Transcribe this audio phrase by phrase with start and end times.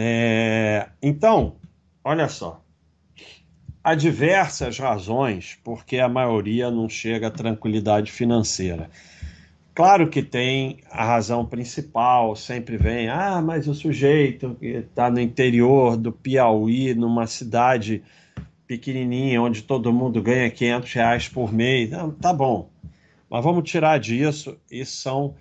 [0.00, 1.56] É, então,
[2.04, 2.62] olha só.
[3.82, 8.88] Há diversas razões porque a maioria não chega à tranquilidade financeira.
[9.74, 15.18] Claro que tem a razão principal, sempre vem, ah, mas o sujeito que está no
[15.18, 18.00] interior do Piauí, numa cidade
[18.68, 22.70] pequenininha, onde todo mundo ganha 500 reais por mês, não, tá bom,
[23.28, 25.34] mas vamos tirar disso, isso são,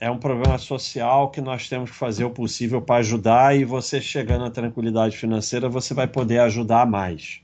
[0.00, 4.00] é um problema social que nós temos que fazer o possível para ajudar e você
[4.00, 7.40] chegando à tranquilidade financeira, você vai poder ajudar mais.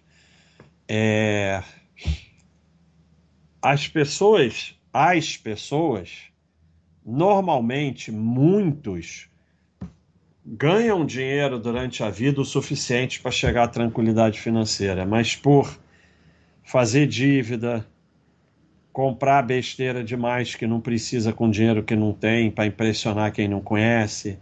[0.89, 1.63] É...
[3.61, 6.23] As pessoas as pessoas,
[7.05, 9.29] normalmente, muitos,
[10.43, 15.79] ganham dinheiro durante a vida o suficiente para chegar à tranquilidade financeira, mas por
[16.65, 17.87] fazer dívida,
[18.97, 23.61] comprar besteira demais que não precisa com dinheiro que não tem para impressionar quem não
[23.61, 24.39] conhece,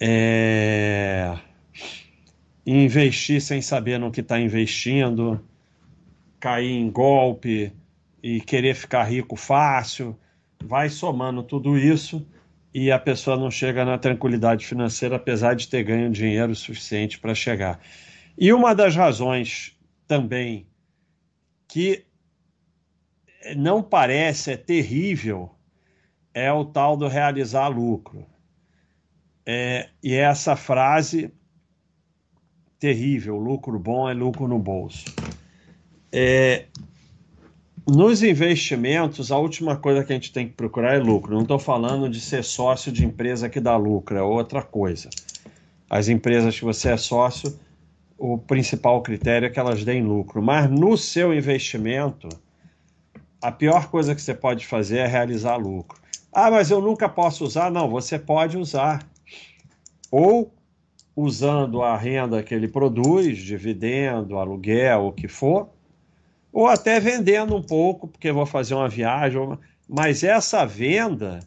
[0.00, 1.38] é...
[2.66, 5.40] investir sem saber no que está investindo,
[6.40, 7.72] cair em golpe
[8.20, 10.18] e querer ficar rico fácil,
[10.64, 12.26] vai somando tudo isso
[12.74, 17.36] e a pessoa não chega na tranquilidade financeira, apesar de ter ganho dinheiro suficiente para
[17.36, 17.78] chegar.
[18.36, 20.66] E uma das razões também
[21.68, 22.09] que
[23.56, 25.50] não parece, é terrível,
[26.32, 28.26] é o tal do realizar lucro.
[29.44, 31.32] É, e essa frase
[32.78, 35.04] terrível, lucro bom é lucro no bolso.
[36.12, 36.66] É,
[37.86, 41.34] nos investimentos, a última coisa que a gente tem que procurar é lucro.
[41.34, 45.10] Não estou falando de ser sócio de empresa que dá lucro, é outra coisa.
[45.88, 47.58] As empresas que você é sócio,
[48.16, 50.40] o principal critério é que elas deem lucro.
[50.40, 52.28] Mas no seu investimento,
[53.40, 55.98] a pior coisa que você pode fazer é realizar lucro.
[56.32, 57.70] Ah, mas eu nunca posso usar.
[57.70, 59.06] Não, você pode usar.
[60.10, 60.52] Ou
[61.14, 65.68] usando a renda que ele produz, dividendo, aluguel, o que for,
[66.52, 69.40] ou até vendendo um pouco, porque vou fazer uma viagem.
[69.88, 71.40] Mas essa venda,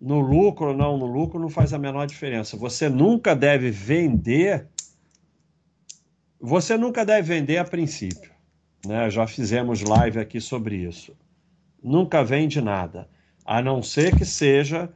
[0.00, 2.56] no lucro ou não no lucro, não faz a menor diferença.
[2.56, 4.66] Você nunca deve vender.
[6.40, 8.29] Você nunca deve vender a princípio.
[8.86, 9.10] Né?
[9.10, 11.16] Já fizemos live aqui sobre isso.
[11.82, 13.08] Nunca vende nada,
[13.44, 14.90] a não ser que seja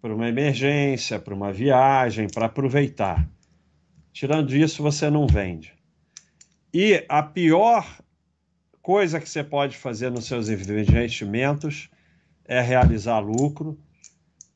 [0.00, 3.28] para uma emergência, para uma viagem, para aproveitar.
[4.12, 5.72] Tirando isso, você não vende.
[6.72, 7.86] E a pior
[8.82, 11.88] coisa que você pode fazer nos seus investimentos
[12.44, 13.78] é realizar lucro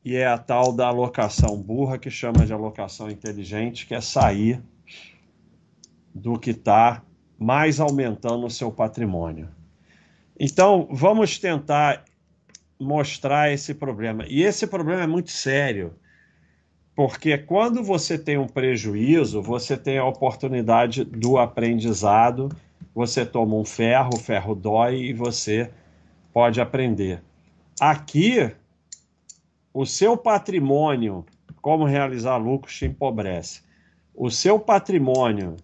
[0.04, 4.60] e é a tal da alocação burra que chama de alocação inteligente, que é sair
[6.14, 7.02] do que está
[7.42, 9.48] mais aumentando o seu patrimônio.
[10.38, 12.04] Então, vamos tentar
[12.80, 14.24] mostrar esse problema.
[14.28, 15.94] E esse problema é muito sério,
[16.94, 22.48] porque quando você tem um prejuízo, você tem a oportunidade do aprendizado
[22.94, 25.70] você toma um ferro, o ferro dói e você
[26.32, 27.22] pode aprender.
[27.80, 28.50] Aqui,
[29.72, 31.24] o seu patrimônio,
[31.60, 33.62] como realizar lucros, te empobrece.
[34.14, 35.56] O seu patrimônio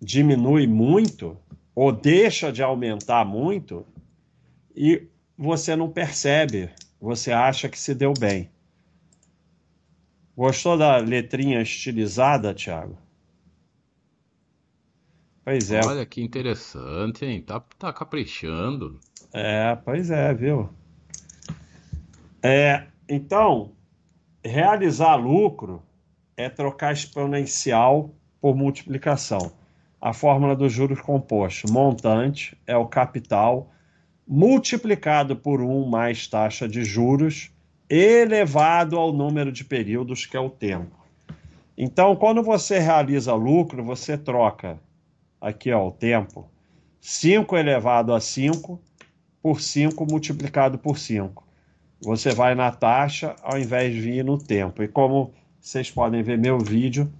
[0.00, 1.36] diminui muito
[1.74, 3.86] ou deixa de aumentar muito
[4.74, 6.70] e você não percebe,
[7.00, 8.50] você acha que se deu bem.
[10.36, 12.98] Gostou da letrinha estilizada, Thiago?
[15.44, 15.80] Pois é.
[15.84, 17.40] Olha que interessante, hein?
[17.40, 19.00] Tá, tá caprichando.
[19.32, 20.68] É, pois é, viu?
[22.42, 23.72] É, então,
[24.44, 25.82] realizar lucro
[26.36, 29.52] é trocar exponencial por multiplicação.
[30.00, 31.70] A fórmula dos juros compostos.
[31.70, 33.70] Montante é o capital
[34.26, 37.50] multiplicado por 1 mais taxa de juros
[37.88, 40.96] elevado ao número de períodos, que é o tempo.
[41.78, 44.78] Então, quando você realiza lucro, você troca
[45.40, 46.48] aqui ó, o tempo,
[47.00, 48.80] 5 elevado a 5
[49.42, 51.46] por 5 multiplicado por 5.
[52.02, 54.82] Você vai na taxa ao invés de vir no tempo.
[54.82, 57.12] E como vocês podem ver meu vídeo,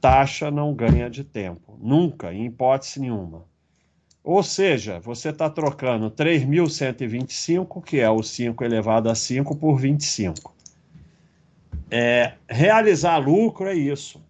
[0.00, 1.67] taxa não ganha de tempo.
[1.80, 3.44] Nunca, em hipótese nenhuma.
[4.22, 10.54] Ou seja, você está trocando 3.125, que é o 5 elevado a 5, por 25.
[11.90, 14.20] É, realizar lucro é isso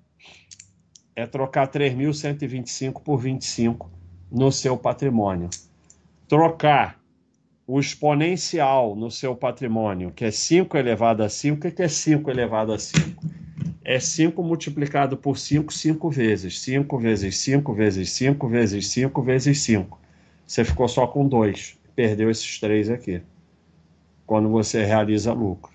[1.18, 3.90] é trocar 3.125 por 25
[4.30, 5.50] no seu patrimônio.
[6.28, 6.96] Trocar
[7.66, 12.30] o exponencial no seu patrimônio, que é 5 elevado a 5, o que é 5
[12.30, 13.26] elevado a 5?
[13.90, 16.60] É 5 multiplicado por 5, 5 vezes.
[16.60, 19.98] 5 vezes 5 vezes 5 vezes 5 vezes 5.
[20.46, 21.78] Você ficou só com 2.
[21.96, 23.22] Perdeu esses três aqui.
[24.26, 25.72] Quando você realiza lucro.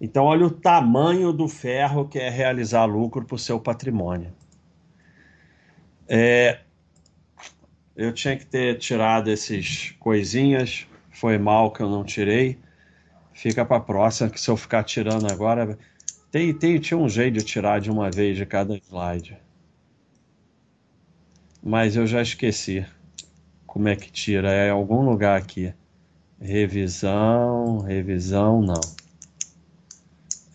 [0.00, 4.32] Então, olha o tamanho do ferro que é realizar lucro para o seu patrimônio.
[6.08, 6.60] É,
[7.94, 12.58] eu tinha que ter tirado esses coisinhas, foi mal que eu não tirei.
[13.34, 15.78] Fica para a próxima, que se eu ficar tirando agora.
[16.36, 19.38] Tem, tem, tinha um jeito de tirar de uma vez de cada slide.
[21.62, 22.84] Mas eu já esqueci
[23.66, 24.52] como é que tira.
[24.52, 25.72] É algum lugar aqui.
[26.38, 28.82] Revisão, revisão, não.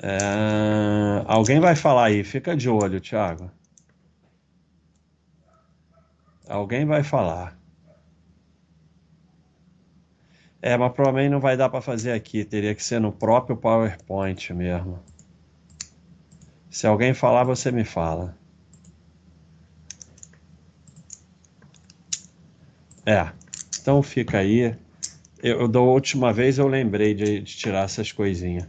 [0.03, 1.23] É...
[1.25, 3.49] Alguém vai falar aí, fica de olho, Thiago.
[6.47, 7.59] Alguém vai falar.
[10.61, 14.53] É, mas provavelmente não vai dar para fazer aqui, teria que ser no próprio PowerPoint
[14.53, 14.99] mesmo.
[16.71, 18.33] Se alguém falar, você me fala.
[23.05, 23.29] É,
[23.81, 24.73] então fica aí.
[25.43, 28.67] Eu, da última vez eu lembrei de, de tirar essas coisinhas.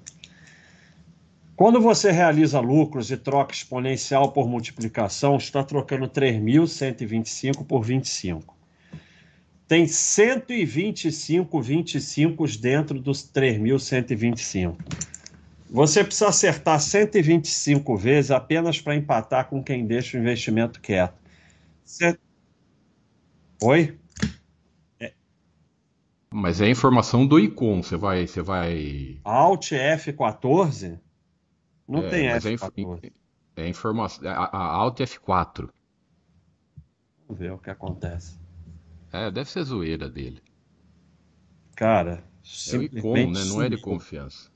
[1.54, 8.56] Quando você realiza lucros e troca exponencial por multiplicação, está trocando 3.125 por 25.
[9.68, 14.76] Tem 125 25 dentro dos 3.125.
[15.72, 21.18] Você precisa acertar 125 vezes apenas para empatar com quem deixa o investimento quieto.
[21.82, 22.18] Cê...
[23.62, 23.98] Oi?
[26.30, 29.18] Mas é a informação do ICOM, você vai, você vai.
[29.24, 31.00] Alt F14?
[31.88, 33.12] Não é, tem F14.
[33.56, 34.28] É, é informação.
[34.28, 35.70] A, a Alt F4.
[37.26, 38.38] Vamos ver o que acontece.
[39.10, 40.42] É, deve ser zoeira dele.
[41.74, 42.22] Cara,
[42.70, 43.44] é o ICOM, né?
[43.46, 44.51] Não é de confiança.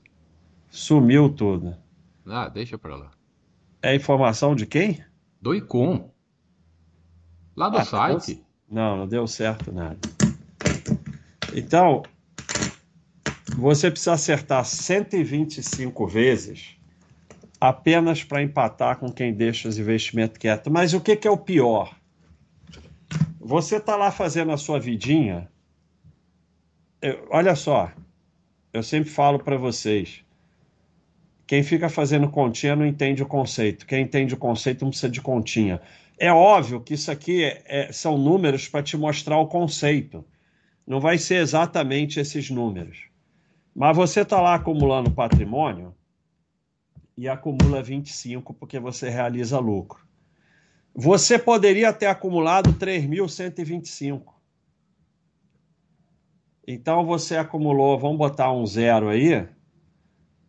[0.77, 1.75] Sumiu tudo.
[2.23, 3.09] Ah, deixa pra lá.
[3.81, 5.03] É informação de quem?
[5.41, 6.11] Do ICOM.
[7.55, 8.45] Lá do ah, site.
[8.69, 9.97] Não, não deu certo nada.
[11.51, 12.03] Então,
[13.57, 16.77] você precisa acertar 125 vezes
[17.59, 20.71] apenas para empatar com quem deixa os investimentos quietos.
[20.71, 21.97] Mas o que, que é o pior?
[23.39, 25.49] Você está lá fazendo a sua vidinha.
[27.01, 27.91] Eu, olha só,
[28.71, 30.23] eu sempre falo para vocês:
[31.47, 33.85] quem fica fazendo continha não entende o conceito.
[33.85, 35.81] Quem entende o conceito não precisa de continha.
[36.19, 40.25] É óbvio que isso aqui é, é, são números para te mostrar o conceito.
[40.85, 43.05] Não vai ser exatamente esses números.
[43.73, 45.95] Mas você está lá acumulando patrimônio
[47.15, 50.05] e acumula 25 porque você realiza lucro.
[50.93, 54.33] Você poderia ter acumulado 3.125.
[56.67, 59.47] Então você acumulou, vamos botar um zero aí,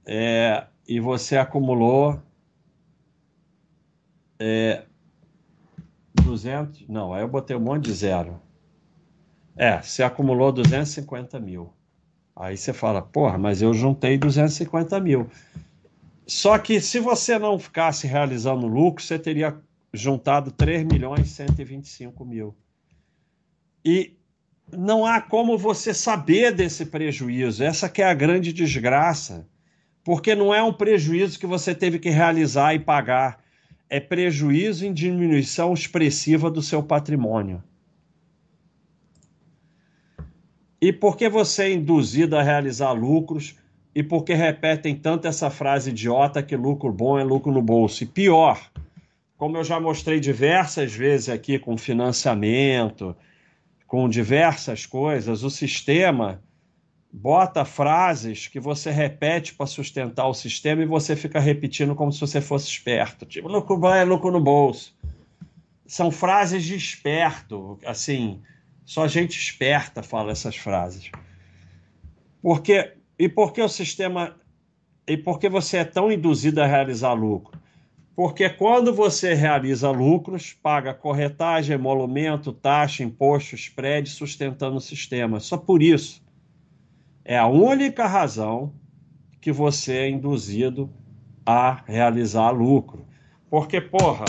[0.04, 2.18] é, e você acumulou
[4.40, 4.84] é,
[6.22, 8.40] 200, não, aí eu botei um monte de zero.
[9.54, 11.72] É, você acumulou 250 mil.
[12.34, 15.28] Aí você fala, porra, mas eu juntei 250 mil.
[16.26, 19.60] Só que se você não ficasse realizando lucro, você teria
[19.92, 22.56] juntado 3 milhões e 125 mil.
[23.84, 24.16] E
[24.70, 27.64] não há como você saber desse prejuízo.
[27.64, 29.48] Essa que é a grande desgraça.
[30.04, 33.42] Porque não é um prejuízo que você teve que realizar e pagar.
[33.90, 37.62] É prejuízo em diminuição expressiva do seu patrimônio.
[40.80, 43.56] E por que você é induzido a realizar lucros?
[43.94, 48.04] E por que repetem tanto essa frase idiota que lucro bom é lucro no bolso?
[48.04, 48.70] E pior,
[49.36, 53.16] como eu já mostrei diversas vezes aqui com financiamento,
[53.86, 56.40] com diversas coisas, o sistema
[57.12, 62.20] bota frases que você repete para sustentar o sistema e você fica repetindo como se
[62.20, 63.24] você fosse esperto.
[63.24, 64.96] Tipo, lucro bom é lucro no bolso.
[65.86, 68.42] São frases de esperto, assim,
[68.84, 71.10] só gente esperta fala essas frases.
[72.42, 74.36] Porque e por que o sistema
[75.06, 77.58] e por que você é tão induzido a realizar lucro?
[78.14, 85.40] Porque quando você realiza lucros, paga corretagem, emolumento, taxa, imposto, spread, sustentando o sistema.
[85.40, 86.20] Só por isso.
[87.30, 88.72] É a única razão
[89.38, 90.88] que você é induzido
[91.44, 93.06] a realizar lucro.
[93.50, 94.24] Porque, porra,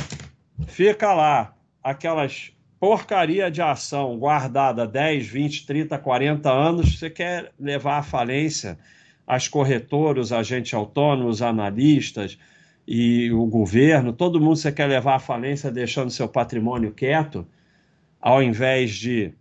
[0.68, 8.00] fica lá aquelas porcaria de ação guardada 10, 20, 30, 40 anos, você quer levar
[8.00, 8.78] à falência
[9.26, 12.38] as corretoras, agentes autônomos, os analistas
[12.86, 17.48] e o governo, todo mundo você quer levar à falência deixando seu patrimônio quieto,
[18.20, 19.34] ao invés de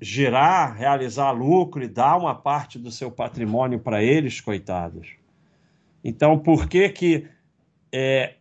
[0.00, 5.16] girar, realizar lucro e dar uma parte do seu patrimônio para eles, coitados.
[6.04, 7.26] Então, por que que
[7.92, 8.34] é,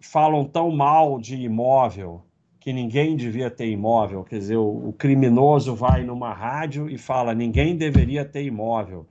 [0.00, 2.24] falam tão mal de imóvel?
[2.64, 4.24] que ninguém devia ter imóvel.
[4.24, 9.06] Quer dizer, o, o criminoso vai numa rádio e fala: ninguém deveria ter imóvel.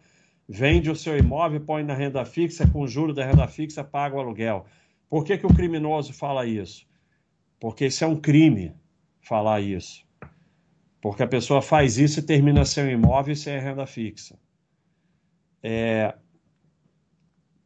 [0.50, 4.15] vende o seu imóvel, põe na renda fixa, com o juro da renda fixa, paga
[4.15, 4.65] o aluguel.
[5.07, 6.88] Por que, que o criminoso fala isso?
[7.60, 8.74] Porque isso é um crime
[9.22, 10.02] falar isso.
[11.03, 14.39] Porque a pessoa faz isso e termina seu imóvel sem renda fixa.
[15.62, 16.15] É...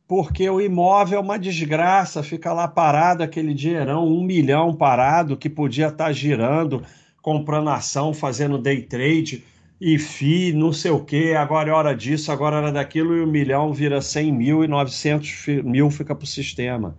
[0.08, 5.51] Porque o imóvel é uma desgraça, fica lá parado aquele dinheirão, um milhão parado, que
[5.51, 6.84] podia estar girando,
[7.22, 9.44] comprando ação, fazendo day trade
[9.79, 13.22] e FI, não sei o que, agora é hora disso, agora é hora daquilo, e
[13.22, 16.98] o milhão vira 100 mil e 900 mil fica para o sistema.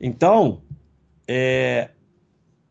[0.00, 0.62] Então,
[1.26, 1.90] é,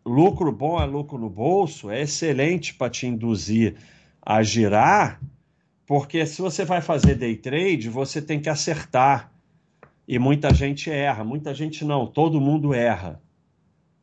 [0.08, 3.76] lucro bom é lucro no bolso, é excelente para te induzir
[4.22, 5.22] a girar,
[5.86, 9.32] porque se você vai fazer day trade, você tem que acertar.
[10.08, 13.22] E muita gente erra, muita gente não, todo mundo erra.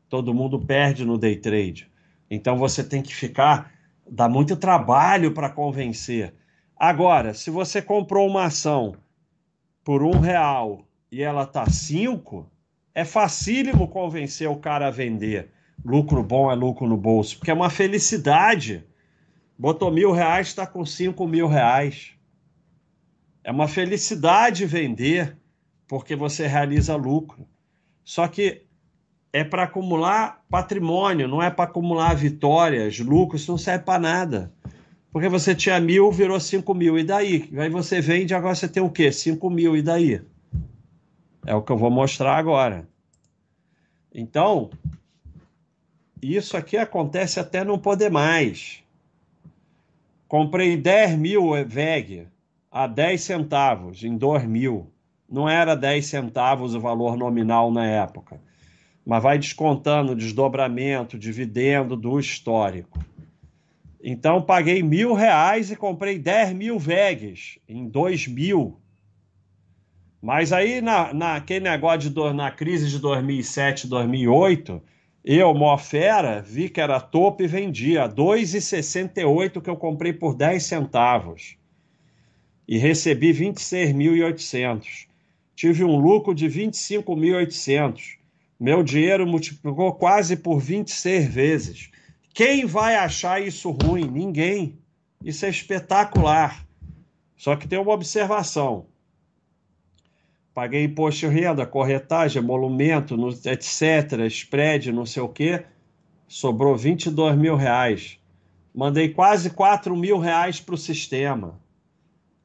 [0.09, 1.91] Todo mundo perde no day trade.
[2.31, 3.75] Então você tem que ficar
[4.09, 6.35] Dá muito trabalho para convencer.
[6.77, 8.95] Agora, se você comprou uma ação
[9.83, 12.51] por um real e ela tá cinco,
[12.95, 15.51] é facílimo convencer o cara a vender.
[15.83, 18.85] Lucro bom é lucro no bolso, porque é uma felicidade.
[19.59, 22.13] Botou mil reais, está com cinco mil reais.
[23.43, 25.37] É uma felicidade vender,
[25.87, 27.47] porque você realiza lucro.
[28.03, 28.63] Só que
[29.33, 34.53] é para acumular patrimônio, não é para acumular vitórias, lucros, não serve para nada.
[35.11, 37.49] Porque você tinha mil, virou cinco mil, e daí?
[37.57, 39.13] Aí você vende, agora você tem o quê?
[39.13, 40.21] Cinco mil, e daí?
[41.47, 42.89] É o que eu vou mostrar agora.
[44.13, 44.71] Então,
[46.33, 48.85] isso aqui acontece até não poder mais.
[50.29, 52.29] Comprei 10 mil VEG
[52.71, 54.93] a 10 centavos em 2 mil.
[55.29, 58.39] Não era 10 centavos o valor nominal na época
[59.05, 62.99] mas vai descontando desdobramento, dividendo do histórico.
[64.03, 68.79] Então, paguei mil reais e comprei 10 mil VEGs em 2000.
[70.23, 74.83] Mas aí, na, naquele negócio de, na crise de 2007, 2008,
[75.25, 78.09] eu, mó fera, vi que era topo e vendia.
[78.09, 81.57] 2,68 que eu comprei por 10 centavos.
[82.69, 85.07] E recebi 26.800.
[85.57, 88.25] Tive um lucro de 25.800
[88.59, 91.91] meu dinheiro multiplicou quase por 26 vezes.
[92.33, 94.09] Quem vai achar isso ruim?
[94.09, 94.79] Ninguém.
[95.23, 96.65] Isso é espetacular.
[97.37, 98.87] Só que tem uma observação.
[100.55, 105.65] Paguei imposto de renda, corretagem, emolumento, etc., spread, não sei o quê.
[106.29, 108.19] Sobrou 22 mil reais.
[108.73, 111.61] Mandei quase 4 mil reais para o sistema.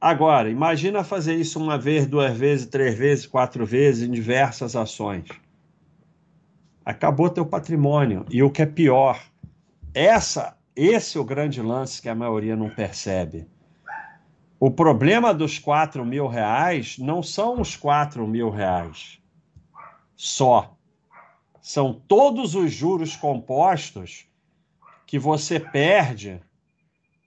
[0.00, 5.26] Agora, imagina fazer isso uma vez, duas vezes, três vezes, quatro vezes em diversas ações
[6.84, 8.26] acabou teu patrimônio.
[8.30, 9.20] E o que é pior,
[9.94, 13.46] essa, esse é o grande lance que a maioria não percebe.
[14.60, 19.18] O problema dos 4 mil reais não são os 4 mil reais
[20.14, 20.76] só.
[21.62, 24.26] São todos os juros compostos
[25.06, 26.38] que você perde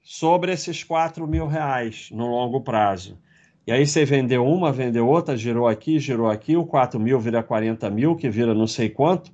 [0.04, 3.18] sobre esses 4 mil reais no longo prazo.
[3.66, 7.42] E aí você vendeu uma, vendeu outra, girou aqui, girou aqui, o 4 mil vira
[7.42, 9.32] 40 mil, que vira não sei quanto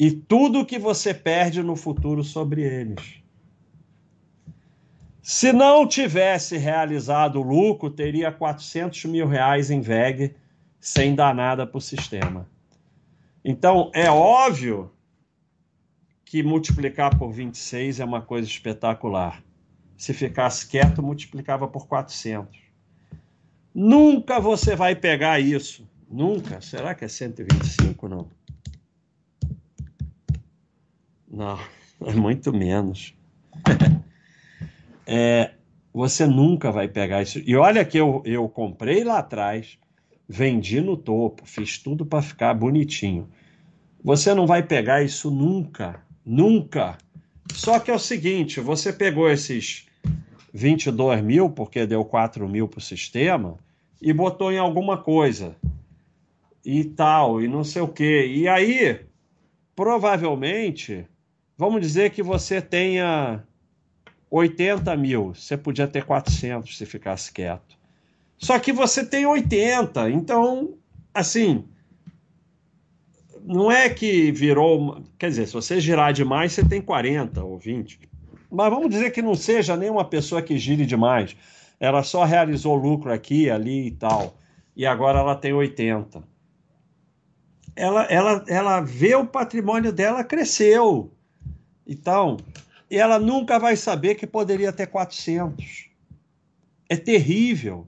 [0.00, 3.19] e tudo que você perde no futuro sobre eles.
[5.22, 10.34] Se não tivesse realizado o lucro, teria 400 mil reais em VEG
[10.80, 12.48] sem dar nada para o sistema.
[13.44, 14.90] Então, é óbvio
[16.24, 19.42] que multiplicar por 26 é uma coisa espetacular.
[19.96, 22.58] Se ficasse quieto, multiplicava por 400.
[23.74, 25.86] Nunca você vai pegar isso.
[26.08, 26.60] Nunca.
[26.60, 28.08] Será que é 125?
[28.08, 28.28] Não.
[31.30, 31.58] Não,
[32.06, 33.14] é muito menos.
[35.12, 35.50] é,
[35.92, 37.42] você nunca vai pegar isso.
[37.44, 39.76] E olha que eu, eu comprei lá atrás,
[40.28, 43.28] vendi no topo, fiz tudo para ficar bonitinho.
[44.04, 46.96] Você não vai pegar isso nunca, nunca.
[47.52, 49.88] Só que é o seguinte: você pegou esses
[50.54, 53.56] 22 mil, porque deu 4 mil para o sistema,
[54.00, 55.56] e botou em alguma coisa.
[56.64, 58.26] E tal, e não sei o quê.
[58.32, 59.00] E aí,
[59.74, 61.04] provavelmente,
[61.60, 63.44] Vamos dizer que você tenha
[64.30, 67.76] 80 mil, você podia ter 400 se ficasse quieto.
[68.38, 70.74] Só que você tem 80, então,
[71.12, 71.64] assim,
[73.44, 75.02] não é que virou.
[75.18, 78.00] Quer dizer, se você girar demais, você tem 40 ou 20.
[78.50, 81.36] Mas vamos dizer que não seja nenhuma pessoa que gire demais.
[81.78, 84.36] Ela só realizou lucro aqui, ali e tal.
[84.76, 86.22] E agora ela tem 80.
[87.76, 91.12] Ela, ela, ela vê o patrimônio dela cresceu.
[91.86, 92.36] Então,
[92.96, 95.88] ela nunca vai saber que poderia ter 400.
[96.88, 97.86] É terrível.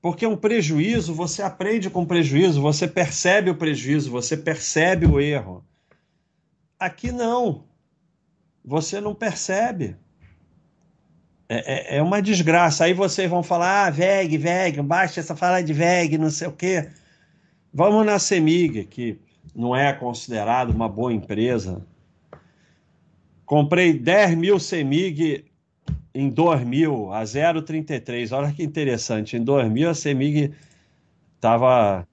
[0.00, 5.64] Porque um prejuízo, você aprende com prejuízo, você percebe o prejuízo, você percebe o erro.
[6.78, 7.64] Aqui não.
[8.64, 9.96] Você não percebe.
[11.48, 12.84] É, é, é uma desgraça.
[12.84, 16.52] Aí vocês vão falar, ah, VEG, VEG, baixa essa fala de VEG, não sei o
[16.52, 16.90] quê.
[17.72, 19.18] Vamos na CEMIG, que
[19.54, 21.84] não é considerado uma boa empresa.
[23.46, 25.44] Comprei 10 mil CEMIG
[26.12, 28.36] em 2000 a 0,33.
[28.36, 29.36] Olha que interessante.
[29.36, 30.52] Em 2000 a CEMIG
[31.36, 32.06] estava.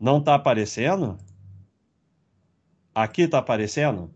[0.00, 1.16] Não está aparecendo?
[2.92, 4.10] Aqui está aparecendo?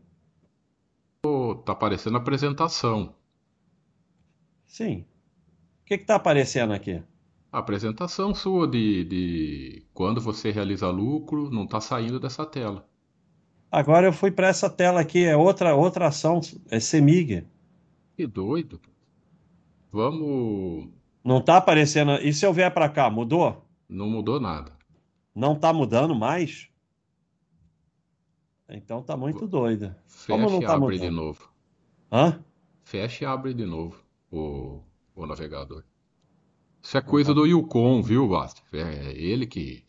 [1.60, 3.14] Está aparecendo a apresentação.
[4.66, 5.06] Sim.
[5.82, 7.00] O que está aparecendo aqui?
[7.52, 12.84] A apresentação sua de, de quando você realiza lucro não está saindo dessa tela.
[13.74, 16.40] Agora eu fui para essa tela aqui, é outra, outra ação,
[16.70, 17.44] é CEMIG.
[18.16, 18.80] Que doido.
[19.90, 20.90] Vamos.
[21.24, 22.12] Não está aparecendo.
[22.22, 23.66] E se eu vier para cá, mudou?
[23.88, 24.70] Não mudou nada.
[25.34, 26.68] Não está mudando mais?
[28.68, 29.98] Então tá muito doida.
[30.06, 31.00] Fecha Como não e tá abre mudando?
[31.00, 31.50] de novo.
[32.12, 32.44] Hã?
[32.84, 34.00] Fecha e abre de novo
[34.30, 34.82] o,
[35.16, 35.82] o navegador.
[36.80, 38.62] Isso é coisa do Yukon, viu, Basta?
[38.72, 39.84] É ele que.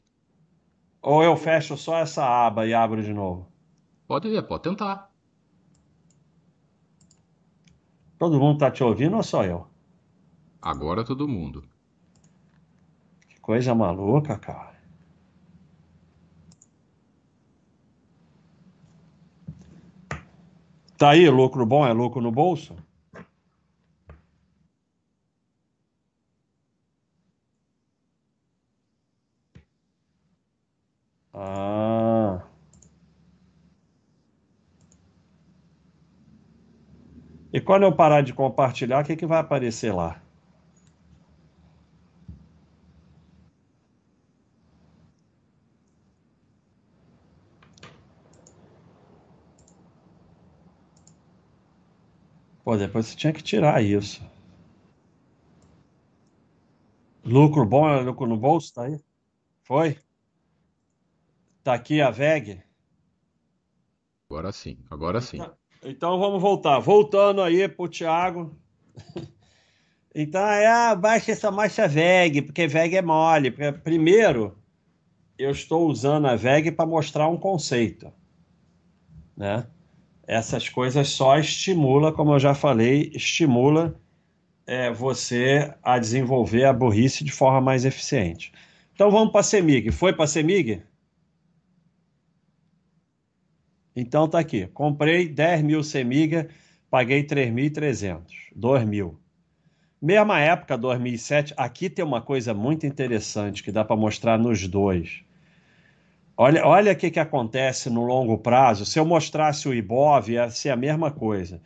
[1.03, 3.53] Ou eu fecho só essa aba e abro de novo?
[4.07, 5.11] Pode ver, pode tentar.
[8.17, 9.67] Todo mundo tá te ouvindo ou só eu?
[10.61, 11.63] Agora todo mundo.
[13.27, 14.75] Que coisa maluca, cara.
[20.97, 22.75] Tá aí, lucro bom é lucro no bolso?
[31.33, 31.84] Ah.
[37.55, 40.21] E quando eu parar de compartilhar, o que, que vai aparecer lá?
[52.65, 54.21] Pô, depois você tinha que tirar isso.
[57.25, 58.97] Lucro bom é lucro no bolso, tá aí?
[59.63, 59.99] Foi?
[61.63, 62.63] Tá aqui a VEG?
[64.29, 65.37] Agora sim, agora sim.
[65.37, 66.79] Então, então vamos voltar.
[66.79, 68.55] Voltando aí pro Thiago.
[70.17, 73.51] Então é, baixa essa marcha VEG, porque VEG é mole.
[73.83, 74.57] Primeiro,
[75.37, 78.09] eu estou usando a VEG para mostrar um conceito.
[79.35, 79.67] Né?
[80.25, 83.99] Essas coisas só estimula, como eu já falei, estimula
[84.65, 88.53] é, você a desenvolver a burrice de forma mais eficiente.
[88.93, 89.91] Então vamos para a CEMIG.
[89.91, 90.81] Foi para a CEMIG?
[93.95, 94.67] Então tá aqui.
[94.67, 96.49] Comprei 10 mil Semiga,
[96.89, 98.23] paguei 3.300.
[98.55, 99.19] 2 mil.
[100.01, 105.23] Mesma época, 2007, aqui tem uma coisa muito interessante que dá para mostrar nos dois.
[106.37, 108.85] Olha, olha o que, que acontece no longo prazo.
[108.85, 111.61] Se eu mostrasse o IBOV, ia ser a mesma coisa.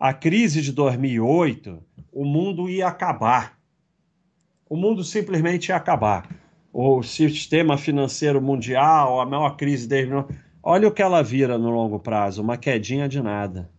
[0.00, 3.58] A crise de 2008, o mundo ia acabar.
[4.68, 6.28] O mundo simplesmente ia acabar.
[6.72, 10.12] O sistema financeiro mundial, a maior crise desde
[10.68, 13.70] Olha o que ela vira no longo prazo, uma quedinha de nada.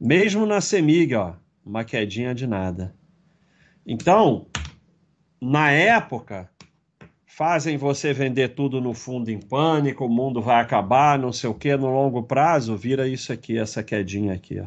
[0.00, 2.92] Mesmo na Semig, ó, uma quedinha de nada.
[3.86, 4.48] Então,
[5.40, 6.50] na época,
[7.24, 11.54] fazem você vender tudo no fundo em pânico, o mundo vai acabar, não sei o
[11.54, 14.66] que, no longo prazo, vira isso aqui, essa quedinha aqui, ó.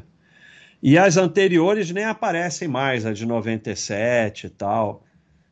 [0.81, 5.03] E as anteriores nem aparecem mais, a de 97 e tal.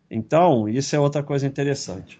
[0.10, 2.18] Então, isso é outra coisa interessante.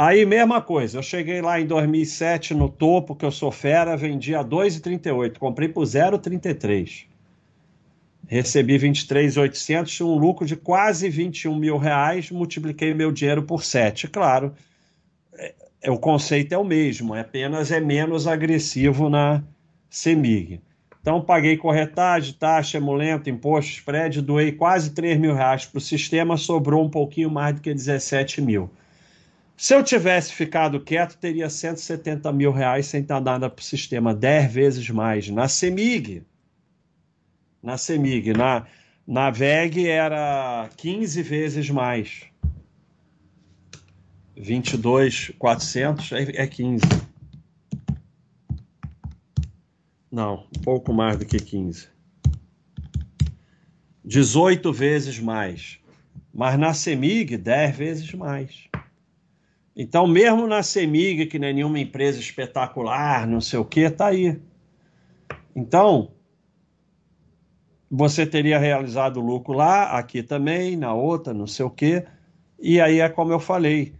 [0.00, 4.32] Aí, mesma coisa, eu cheguei lá em 2007 no topo, que eu sou fera, vendi
[4.32, 7.06] a 2,38, comprei por 0,33.
[8.28, 14.06] Recebi 23,800, um lucro de quase 21 mil reais, multipliquei meu dinheiro por 7.
[14.06, 14.54] Claro,
[15.34, 19.42] é, é, o conceito é o mesmo, é apenas é menos agressivo na
[19.90, 20.60] CEMIG.
[21.00, 26.36] Então, paguei corretagem, taxa, emolento, imposto, spread, doei quase 3 mil reais para o sistema,
[26.36, 28.70] sobrou um pouquinho mais do que 17 mil.
[29.58, 34.14] Se eu tivesse ficado quieto, teria 170 mil reais sem estar nada para o sistema,
[34.14, 35.28] 10 vezes mais.
[35.30, 36.22] Na CEMIG,
[37.60, 38.68] na CEMIG, na,
[39.04, 42.22] na VEG era 15 vezes mais.
[44.36, 46.84] 22,400 é, é 15.
[50.08, 51.88] Não, um pouco mais do que 15.
[54.04, 55.80] 18 vezes mais.
[56.32, 58.67] Mas na CEMIG, 10 vezes mais.
[59.80, 64.08] Então, mesmo na CEMIG, que não é nenhuma empresa espetacular, não sei o que, está
[64.08, 64.36] aí.
[65.54, 66.10] Então,
[67.88, 72.04] você teria realizado lucro lá, aqui também, na outra, não sei o que,
[72.58, 73.94] E aí é como eu falei,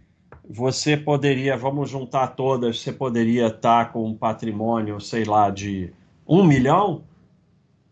[0.49, 5.93] você poderia, vamos juntar todas, você poderia estar com um patrimônio, sei lá, de
[6.27, 7.05] um milhão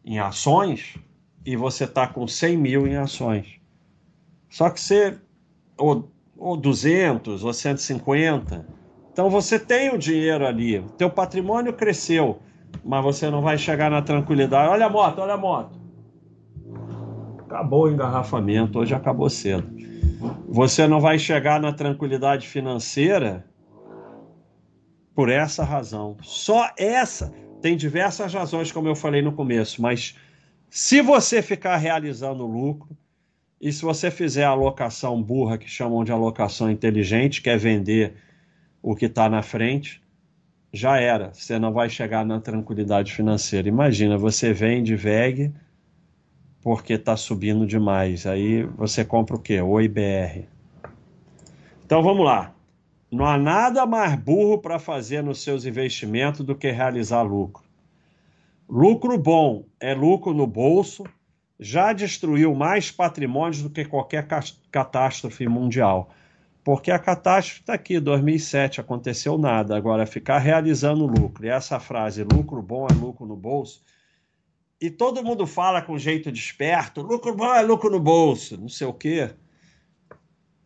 [0.04, 0.98] em ações
[1.46, 3.48] e você está com 100 mil em ações.
[4.50, 5.18] Só que você,
[5.78, 8.66] ou, ou 200, ou 150,
[9.12, 12.40] então você tem o dinheiro ali, teu patrimônio cresceu,
[12.86, 14.70] mas você não vai chegar na tranquilidade.
[14.70, 15.80] Olha a moto, olha a moto.
[17.40, 19.68] Acabou o engarrafamento, hoje acabou cedo.
[20.48, 23.46] Você não vai chegar na tranquilidade financeira
[25.16, 26.16] por essa razão.
[26.22, 27.34] Só essa.
[27.60, 30.16] Tem diversas razões, como eu falei no começo, mas
[30.70, 32.96] se você ficar realizando lucro
[33.60, 38.14] e se você fizer a alocação burra, que chamam de alocação inteligente, que é vender
[38.82, 40.02] o que está na frente,
[40.72, 41.34] já era.
[41.34, 43.68] Você não vai chegar na tranquilidade financeira.
[43.68, 45.52] Imagina, você vende VEG
[46.62, 48.28] porque está subindo demais.
[48.28, 49.60] Aí você compra o quê?
[49.60, 50.48] O IBR.
[51.86, 52.54] Então vamos lá.
[53.10, 57.64] Não há nada mais burro para fazer nos seus investimentos do que realizar lucro.
[58.70, 61.06] Lucro bom é lucro no bolso,
[61.60, 64.28] já destruiu mais patrimônios do que qualquer
[64.72, 66.10] catástrofe mundial.
[66.64, 69.76] Porque a catástrofe está aqui, 2007, aconteceu nada.
[69.76, 73.82] Agora, ficar realizando lucro, e essa frase, lucro bom é lucro no bolso,
[74.80, 78.86] e todo mundo fala com jeito desperto, lucro bom é lucro no bolso, não sei
[78.86, 79.32] o quê.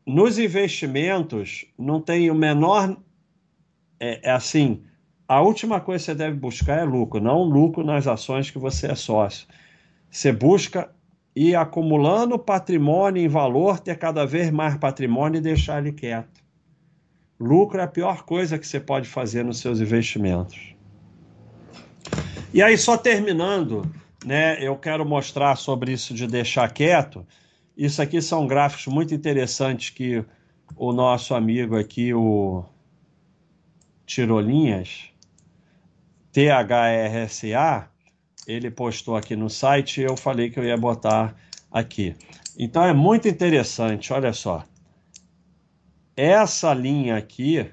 [0.06, 2.98] Nos investimentos, não tem o menor.
[4.00, 4.84] É, é, assim:
[5.28, 8.88] a última coisa que você deve buscar é lucro, não lucro nas ações que você
[8.88, 9.48] é sócio.
[10.12, 10.94] Você busca
[11.34, 16.42] ir acumulando patrimônio em valor, ter cada vez mais patrimônio e deixar ele quieto.
[17.40, 20.76] Lucro é a pior coisa que você pode fazer nos seus investimentos.
[22.54, 23.90] E aí, só terminando,
[24.26, 27.26] né, eu quero mostrar sobre isso de deixar quieto.
[27.76, 30.24] Isso aqui são gráficos muito interessantes que
[30.76, 32.66] o nosso amigo aqui, o
[34.06, 35.06] Tirolinhas,
[36.34, 37.91] THRSA,
[38.48, 41.36] ele postou aqui no site e eu falei que eu ia botar
[41.72, 42.16] aqui.
[42.58, 44.64] Então é muito interessante, olha só.
[46.16, 47.66] Essa linha aqui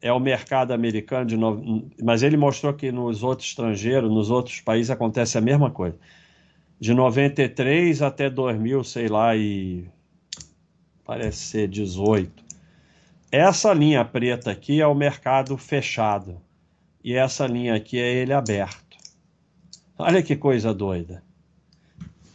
[0.00, 1.90] é o mercado americano, de no...
[2.02, 5.98] mas ele mostrou que nos outros estrangeiros, nos outros países acontece a mesma coisa.
[6.78, 9.86] De 93 até 2000, sei lá, e
[11.04, 12.42] parece ser 18.
[13.30, 16.40] Essa linha preta aqui é o mercado fechado
[17.04, 18.89] e essa linha aqui é ele aberto.
[20.00, 21.22] Olha que coisa doida.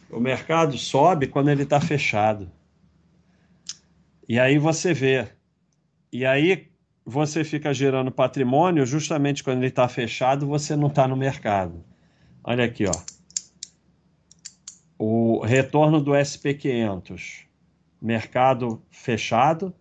[0.10, 2.50] O mercado sobe quando ele está fechado.
[4.30, 5.28] E aí você vê.
[6.12, 6.70] E aí
[7.04, 11.84] você fica gerando patrimônio justamente quando ele está fechado, você não está no mercado.
[12.44, 13.02] Olha aqui, ó.
[14.98, 17.46] O retorno do SP500,
[18.02, 19.74] mercado fechado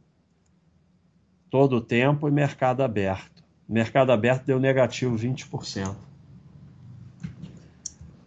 [1.50, 3.44] todo o tempo e mercado aberto.
[3.68, 5.94] Mercado aberto deu negativo 20%.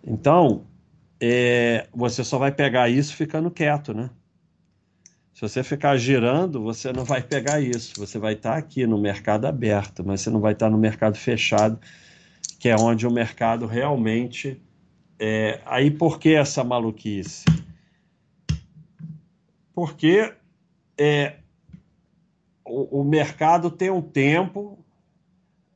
[0.08, 0.66] Então,
[1.20, 4.10] é, você só vai pegar isso ficando quieto, né?
[5.34, 7.94] Se você ficar girando, você não vai pegar isso.
[8.00, 11.78] Você vai estar aqui no mercado aberto, mas você não vai estar no mercado fechado,
[12.58, 14.60] que é onde o mercado realmente.
[15.20, 15.60] É...
[15.66, 17.44] Aí por que essa maluquice?
[19.76, 20.34] Porque
[20.98, 21.36] é,
[22.66, 24.80] o, o mercado tem um tempo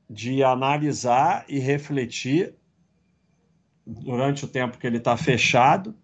[0.10, 2.56] de analisar e refletir
[3.86, 5.96] durante o tempo que ele está fechado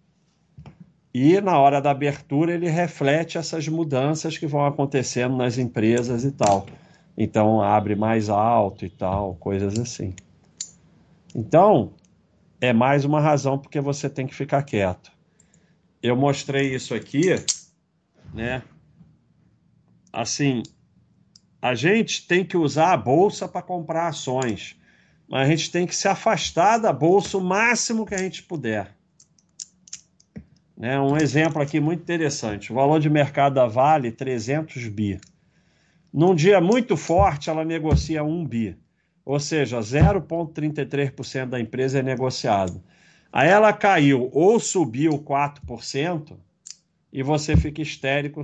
[1.12, 6.32] e na hora da abertura ele reflete essas mudanças que vão acontecendo nas empresas e
[6.32, 6.66] tal.
[7.16, 10.14] Então abre mais alto e tal, coisas assim.
[11.34, 11.92] Então,
[12.60, 15.10] é mais uma razão porque você tem que ficar quieto.
[16.02, 17.34] Eu mostrei isso aqui,
[18.32, 18.62] né?
[20.12, 20.62] Assim,
[21.60, 24.77] a gente tem que usar a bolsa para comprar ações,
[25.28, 28.96] mas a gente tem que se afastar da bolsa o máximo que a gente puder.
[30.76, 30.98] Né?
[31.00, 35.20] Um exemplo aqui muito interessante: o valor de mercado da Vale, 300 bi.
[36.12, 38.78] Num dia muito forte, ela negocia 1 bi,
[39.24, 42.82] ou seja, 0,33% da empresa é negociado.
[43.30, 46.34] Aí ela caiu ou subiu 4%,
[47.12, 48.40] e você fica histérico,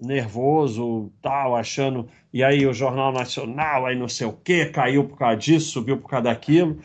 [0.00, 2.08] nervoso, tal, achando.
[2.32, 5.98] E aí o Jornal Nacional, aí não sei o que, caiu por causa disso, subiu
[5.98, 6.78] por causa daquilo.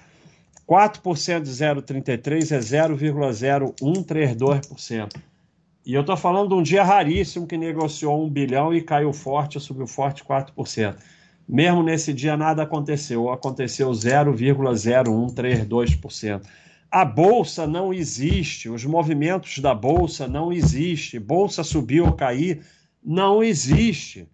[0.67, 5.09] 4% de 0,33 é 0,0132%.
[5.85, 9.59] E eu estou falando de um dia raríssimo que negociou um bilhão e caiu forte,
[9.59, 10.95] subiu forte 4%.
[11.47, 16.41] Mesmo nesse dia nada aconteceu, aconteceu 0,0132%.
[16.89, 21.19] A bolsa não existe, os movimentos da bolsa não existem.
[21.19, 22.61] Bolsa subiu ou cair
[23.03, 24.27] não existe.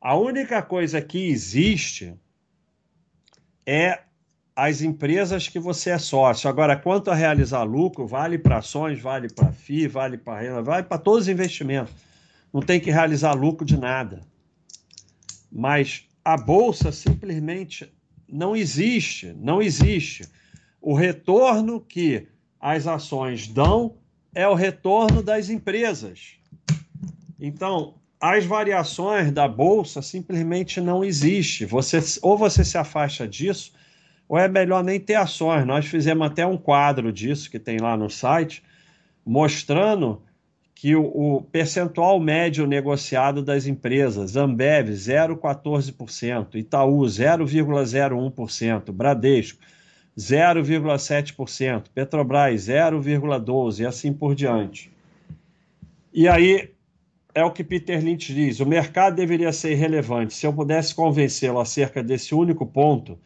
[0.00, 2.14] A única coisa que existe
[3.64, 4.00] é
[4.54, 6.48] as empresas que você é sócio.
[6.48, 10.82] Agora, quanto a realizar lucro, vale para ações, vale para FI, vale para renda, vale
[10.84, 11.94] para todos os investimentos.
[12.52, 14.20] Não tem que realizar lucro de nada.
[15.50, 17.90] Mas a bolsa simplesmente
[18.28, 20.28] não existe, não existe.
[20.80, 22.28] O retorno que
[22.60, 23.96] as ações dão
[24.34, 26.36] é o retorno das empresas.
[27.40, 31.66] Então, as variações da bolsa simplesmente não existe.
[31.66, 33.72] Você ou você se afasta disso,
[34.28, 35.66] ou é melhor nem ter ações.
[35.66, 38.62] Nós fizemos até um quadro disso que tem lá no site,
[39.26, 40.22] mostrando
[40.72, 49.58] que o, o percentual médio negociado das empresas, Ambev 0,14%, Itaú 0,01%, Bradesco
[50.16, 54.92] 0,7%, Petrobras 0,12% e assim por diante.
[56.12, 56.70] E aí
[57.34, 60.34] é o que Peter Lynch diz: o mercado deveria ser irrelevante.
[60.34, 63.18] Se eu pudesse convencê-lo acerca desse único ponto,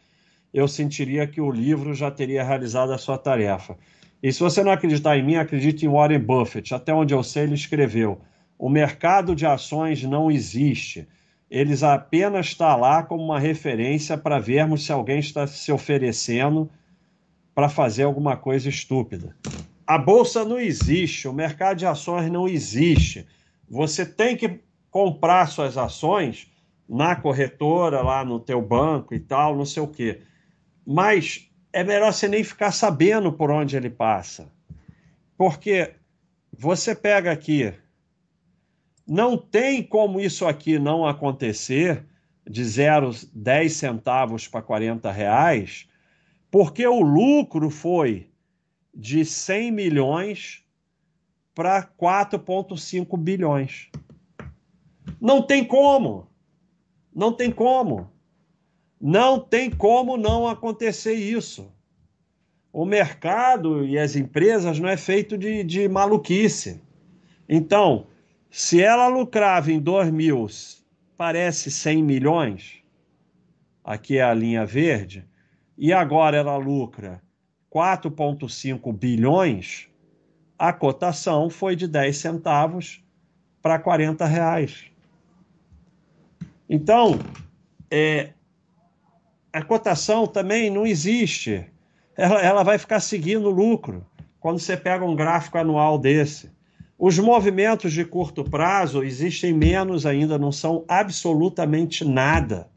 [0.53, 3.77] eu sentiria que o livro já teria realizado a sua tarefa.
[4.21, 6.73] E se você não acreditar em mim, acredite em Warren Buffett.
[6.73, 8.19] Até onde eu sei, ele escreveu:
[8.57, 11.07] o mercado de ações não existe.
[11.49, 16.69] Eles apenas está lá como uma referência para vermos se alguém está se oferecendo
[17.55, 19.35] para fazer alguma coisa estúpida.
[19.85, 23.25] A bolsa não existe, o mercado de ações não existe.
[23.69, 26.51] Você tem que comprar suas ações
[26.87, 30.21] na corretora, lá no teu banco e tal, não sei o quê.
[30.85, 34.51] Mas é melhor você nem ficar sabendo por onde ele passa.
[35.37, 35.93] Porque
[36.51, 37.73] você pega aqui,
[39.05, 42.05] não tem como isso aqui não acontecer
[42.49, 45.87] de 0, 10 centavos para 40 reais,
[46.49, 48.29] porque o lucro foi
[48.93, 50.63] de 100 milhões
[51.57, 53.89] para 4,5 bilhões.
[55.19, 56.27] Não tem como.
[57.11, 58.11] Não tem como.
[59.01, 61.73] Não tem como não acontecer isso.
[62.71, 66.79] O mercado e as empresas não é feito de, de maluquice.
[67.49, 68.05] Então,
[68.51, 70.45] se ela lucrava em 2 mil,
[71.17, 72.83] parece 100 milhões,
[73.83, 75.25] aqui é a linha verde,
[75.75, 77.19] e agora ela lucra
[77.71, 79.89] 4,5 bilhões,
[80.57, 83.03] a cotação foi de 10 centavos
[83.61, 84.85] para 40 reais.
[86.69, 87.19] Então,
[87.89, 88.31] é,
[89.53, 91.65] a cotação também não existe.
[92.15, 94.05] Ela, ela vai ficar seguindo o lucro
[94.39, 96.51] quando você pega um gráfico anual desse.
[96.97, 102.69] Os movimentos de curto prazo existem menos ainda, não são absolutamente nada.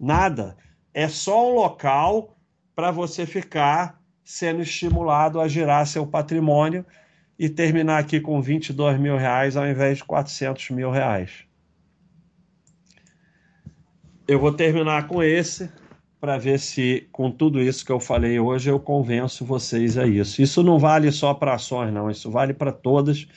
[0.00, 0.56] Nada.
[0.92, 2.34] É só um local
[2.74, 6.84] para você ficar sendo estimulado a girar seu patrimônio
[7.38, 11.44] e terminar aqui com 22 mil reais ao invés de 400 mil reais.
[14.26, 15.70] Eu vou terminar com esse
[16.18, 20.40] para ver se, com tudo isso que eu falei hoje, eu convenço vocês a isso.
[20.40, 22.10] Isso não vale só para ações, não.
[22.10, 23.28] Isso vale para todos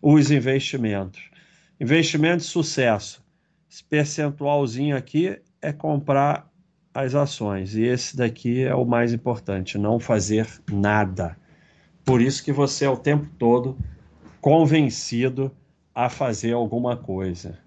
[0.00, 1.20] os investimentos.
[1.78, 3.22] Investimento de sucesso.
[3.70, 6.49] Esse percentualzinho aqui é comprar
[7.00, 7.74] as ações.
[7.74, 11.36] E esse daqui é o mais importante, não fazer nada.
[12.04, 13.76] Por isso que você é o tempo todo
[14.40, 15.52] convencido
[15.94, 17.58] a fazer alguma coisa.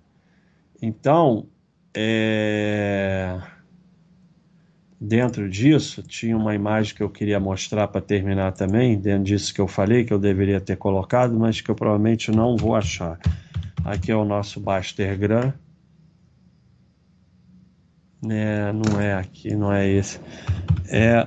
[0.82, 1.48] Então,
[1.96, 3.40] é...
[5.00, 9.62] dentro disso, tinha uma imagem que eu queria mostrar para terminar também, dentro disso que
[9.62, 13.20] eu falei, que eu deveria ter colocado, mas que eu provavelmente não vou achar.
[13.86, 15.54] Aqui é o nosso Bastergram
[18.30, 20.20] é, não é aqui, não é esse.
[20.90, 21.26] É,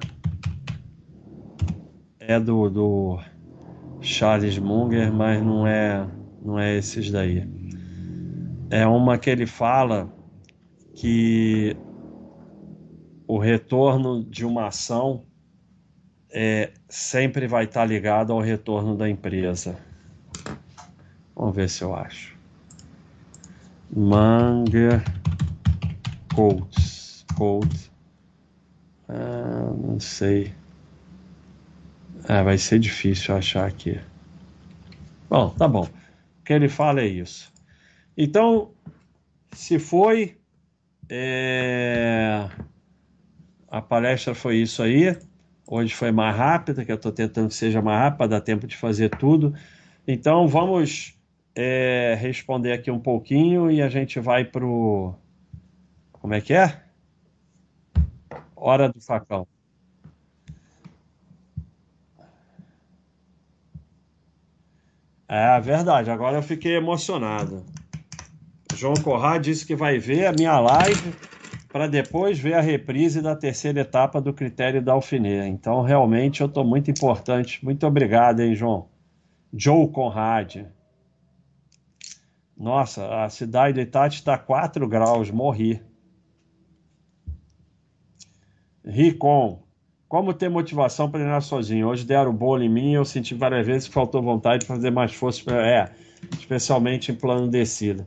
[2.19, 3.19] é do, do
[4.01, 6.07] Charles Munger, mas não é,
[6.43, 7.47] não é esses daí.
[8.71, 10.13] É uma que ele fala
[10.95, 11.77] que
[13.29, 15.25] o retorno de uma ação
[16.31, 19.77] é, sempre vai estar ligado ao retorno da empresa.
[21.35, 22.35] Vamos ver se eu acho.
[23.95, 25.03] Munger
[26.37, 27.25] Colts.
[27.35, 27.91] Colts.
[29.09, 30.53] Ah, não sei.
[32.29, 33.99] Ah, vai ser difícil achar aqui.
[35.31, 35.85] Bom, tá bom.
[35.85, 37.51] O que ele fala é isso.
[38.15, 38.71] Então,
[39.53, 40.37] se foi.
[41.09, 42.47] É...
[43.67, 45.17] A palestra foi isso aí.
[45.67, 48.77] Hoje foi mais rápida, que eu estou tentando que seja mais rápida, dar tempo de
[48.77, 49.55] fazer tudo.
[50.07, 51.19] Então, vamos
[51.55, 55.15] é, responder aqui um pouquinho e a gente vai para o
[56.27, 56.83] como é que é?
[58.57, 59.47] Hora do facão.
[65.29, 67.65] É verdade, agora eu fiquei emocionado.
[68.75, 71.15] João Corrá disse que vai ver a minha live
[71.69, 75.47] para depois ver a reprise da terceira etapa do critério da Alfineira.
[75.47, 77.65] Então, realmente, eu estou muito importante.
[77.65, 78.89] Muito obrigado, hein, João?
[79.55, 80.67] Joe Conrad.
[82.57, 85.81] Nossa, a cidade de Itati está 4 graus, morri.
[88.87, 89.63] Ricom.
[90.09, 91.89] Como ter motivação para treinar sozinho?
[91.89, 95.13] Hoje deram bolo em mim eu senti várias vezes que faltou vontade de fazer mais
[95.13, 95.51] força.
[95.51, 95.91] É,
[96.39, 98.07] especialmente em plano descida.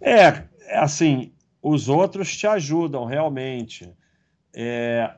[0.00, 1.32] É, é assim,
[1.62, 3.90] os outros te ajudam realmente.
[4.54, 5.12] É,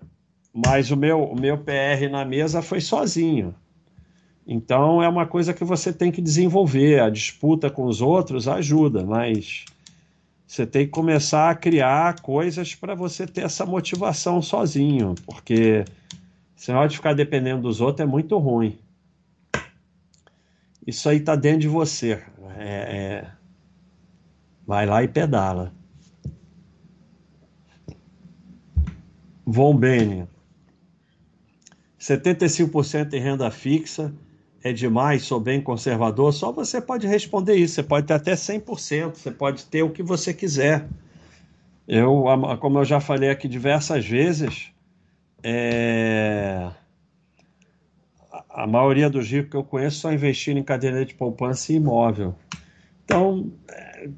[0.53, 3.55] mas o meu, o meu PR na mesa foi sozinho.
[4.47, 7.01] Então é uma coisa que você tem que desenvolver.
[7.01, 9.65] A disputa com os outros ajuda, mas
[10.57, 15.85] você tem que começar a criar coisas para você ter essa motivação sozinho, porque
[16.55, 18.79] senão de ficar dependendo dos outros é muito ruim.
[20.87, 22.25] Isso aí está dentro de você.
[22.57, 23.31] É, é...
[24.67, 25.75] Vai lá e pedala.
[29.45, 30.27] Von Bene.
[32.01, 34.15] 75% em renda fixa
[34.63, 37.75] é demais, sou bem conservador, só você pode responder isso.
[37.75, 40.87] Você pode ter até 100%, você pode ter o que você quiser.
[41.87, 42.25] Eu,
[42.61, 44.73] como eu já falei aqui diversas vezes,
[45.43, 46.69] é...
[48.51, 52.35] a maioria dos ricos que eu conheço só investiram em cadeira de poupança e imóvel.
[53.05, 54.09] Então, é,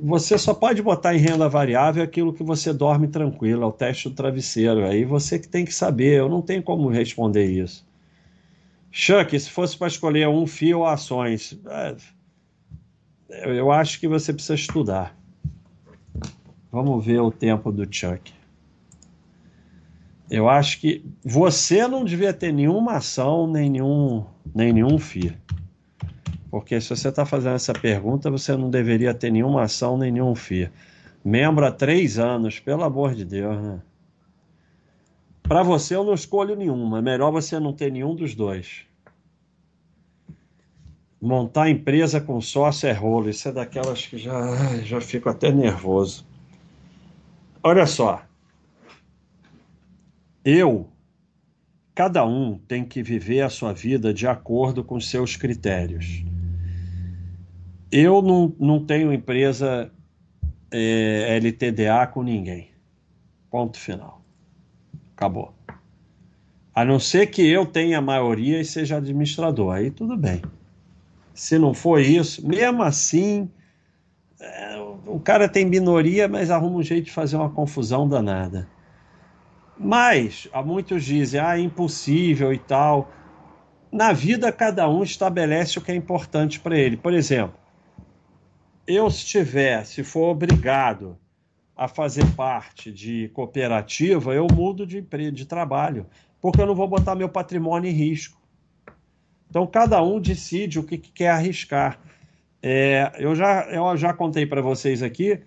[0.00, 4.08] você só pode botar em renda variável aquilo que você dorme tranquilo, é o teste
[4.08, 4.84] do travesseiro.
[4.86, 7.87] Aí você que tem que saber, eu não tenho como responder isso.
[8.90, 11.96] Chuck, se fosse para escolher um fio ou ações, é,
[13.58, 15.16] eu acho que você precisa estudar.
[16.70, 18.32] Vamos ver o tempo do Chuck.
[20.30, 25.36] Eu acho que você não devia ter nenhuma ação, nem nenhum, nem nenhum FII.
[26.50, 30.34] Porque se você está fazendo essa pergunta, você não deveria ter nenhuma ação, nem nenhum
[30.34, 30.70] FII.
[31.24, 33.80] Membro há três anos, pelo amor de Deus, né?
[35.48, 36.98] Para você, eu não escolho nenhuma.
[36.98, 38.86] É melhor você não ter nenhum dos dois.
[41.18, 43.30] Montar empresa com sócio é rolo.
[43.30, 46.26] Isso é daquelas que já, já fico até nervoso.
[47.62, 48.22] Olha só.
[50.44, 50.86] Eu,
[51.94, 56.22] cada um tem que viver a sua vida de acordo com seus critérios.
[57.90, 59.90] Eu não, não tenho empresa
[60.70, 62.70] é, LTDA com ninguém.
[63.50, 64.17] Ponto final.
[65.18, 65.52] Acabou.
[66.72, 69.74] A não ser que eu tenha maioria e seja administrador.
[69.74, 70.40] Aí tudo bem.
[71.34, 73.50] Se não for isso, mesmo assim,
[74.40, 78.68] é, o cara tem minoria, mas arruma um jeito de fazer uma confusão danada.
[79.76, 83.10] Mas, há muitos dizem, ah, é impossível e tal.
[83.90, 86.96] Na vida, cada um estabelece o que é importante para ele.
[86.96, 87.58] Por exemplo,
[88.86, 91.18] eu se tiver, se for obrigado
[91.78, 96.04] a fazer parte de cooperativa, eu mudo de, de trabalho,
[96.42, 98.36] porque eu não vou botar meu patrimônio em risco.
[99.48, 102.00] Então, cada um decide o que, que quer arriscar.
[102.60, 105.40] É, eu, já, eu já contei para vocês aqui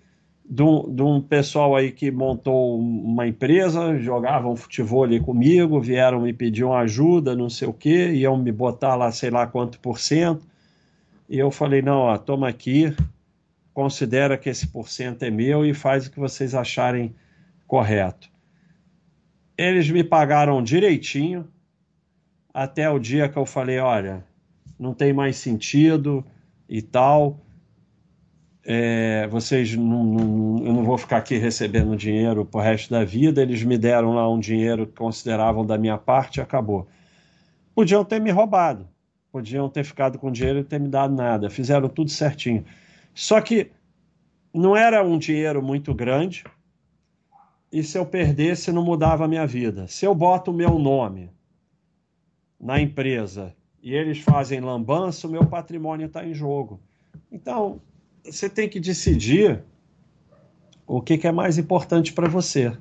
[0.48, 6.64] de um, pessoal aí que montou uma empresa, jogavam futebol ali comigo, vieram me pedir
[6.64, 10.46] uma ajuda, não sei o quê, iam me botar lá sei lá quanto por cento.
[11.28, 12.94] E eu falei, não, ó, toma aqui,
[13.72, 17.14] considera que esse porcento é meu e faz o que vocês acharem
[17.66, 18.30] correto.
[19.56, 21.48] Eles me pagaram direitinho
[22.52, 24.24] até o dia que eu falei, olha,
[24.78, 26.24] não tem mais sentido
[26.68, 27.40] e tal.
[28.64, 33.42] É, vocês não, não, eu não vou ficar aqui recebendo dinheiro pro resto da vida.
[33.42, 36.86] Eles me deram lá um dinheiro que consideravam da minha parte e acabou.
[37.74, 38.86] Podiam ter me roubado,
[39.32, 41.48] podiam ter ficado com dinheiro e ter me dado nada.
[41.48, 42.64] Fizeram tudo certinho.
[43.14, 43.70] Só que
[44.52, 46.44] não era um dinheiro muito grande,
[47.70, 49.86] e se eu perdesse, não mudava a minha vida.
[49.86, 51.30] Se eu boto o meu nome
[52.60, 56.80] na empresa e eles fazem lambança, o meu patrimônio está em jogo.
[57.30, 57.80] Então,
[58.22, 59.64] você tem que decidir
[60.86, 62.76] o que, que é mais importante para você.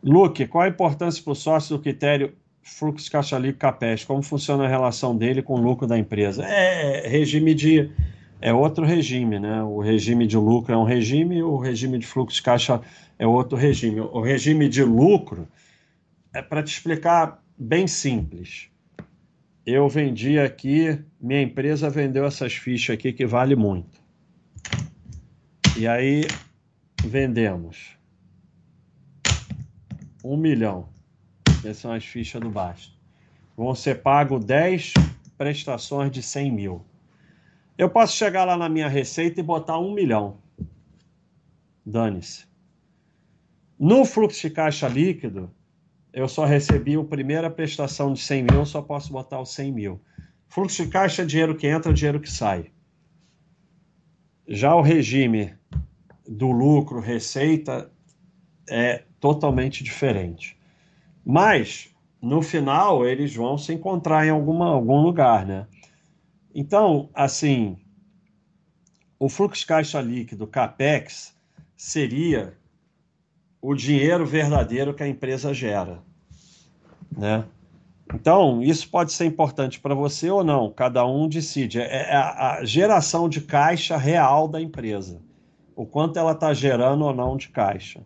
[0.00, 4.64] Luke, qual a importância para o sócio do critério fluxo caixa líquido CAPES, como funciona
[4.64, 6.44] a relação dele com o lucro da empresa?
[6.44, 7.90] É regime de
[8.40, 9.62] é outro regime, né?
[9.62, 12.80] O regime de lucro é um regime, o regime de fluxo de caixa
[13.18, 14.00] é outro regime.
[14.00, 15.48] O regime de lucro
[16.32, 18.68] é para te explicar bem simples.
[19.64, 23.98] Eu vendi aqui, minha empresa vendeu essas fichas aqui que vale muito.
[25.78, 26.26] E aí
[27.02, 27.96] vendemos
[30.22, 30.93] um milhão.
[31.64, 32.92] Essas são as fichas do Basto.
[33.56, 34.92] Vão ser pago 10
[35.38, 36.84] prestações de 100 mil.
[37.78, 40.36] Eu posso chegar lá na minha receita e botar um milhão.
[41.84, 42.44] Dane-se.
[43.78, 45.50] No fluxo de caixa líquido,
[46.12, 50.00] eu só recebi a primeira prestação de 100 mil, só posso botar os 100 mil.
[50.46, 52.70] Fluxo de caixa é dinheiro que entra, dinheiro que sai.
[54.46, 55.54] Já o regime
[56.28, 57.90] do lucro, receita,
[58.68, 60.56] é totalmente diferente.
[61.24, 61.88] Mas,
[62.20, 65.66] no final, eles vão se encontrar em alguma, algum lugar, né?
[66.54, 67.76] Então, assim,
[69.18, 71.34] o fluxo caixa líquido, CAPEX,
[71.76, 72.56] seria
[73.60, 76.02] o dinheiro verdadeiro que a empresa gera,
[77.10, 77.44] né?
[78.12, 81.80] Então, isso pode ser importante para você ou não, cada um decide.
[81.80, 85.22] É, é a geração de caixa real da empresa,
[85.74, 88.02] o quanto ela está gerando ou não de caixa.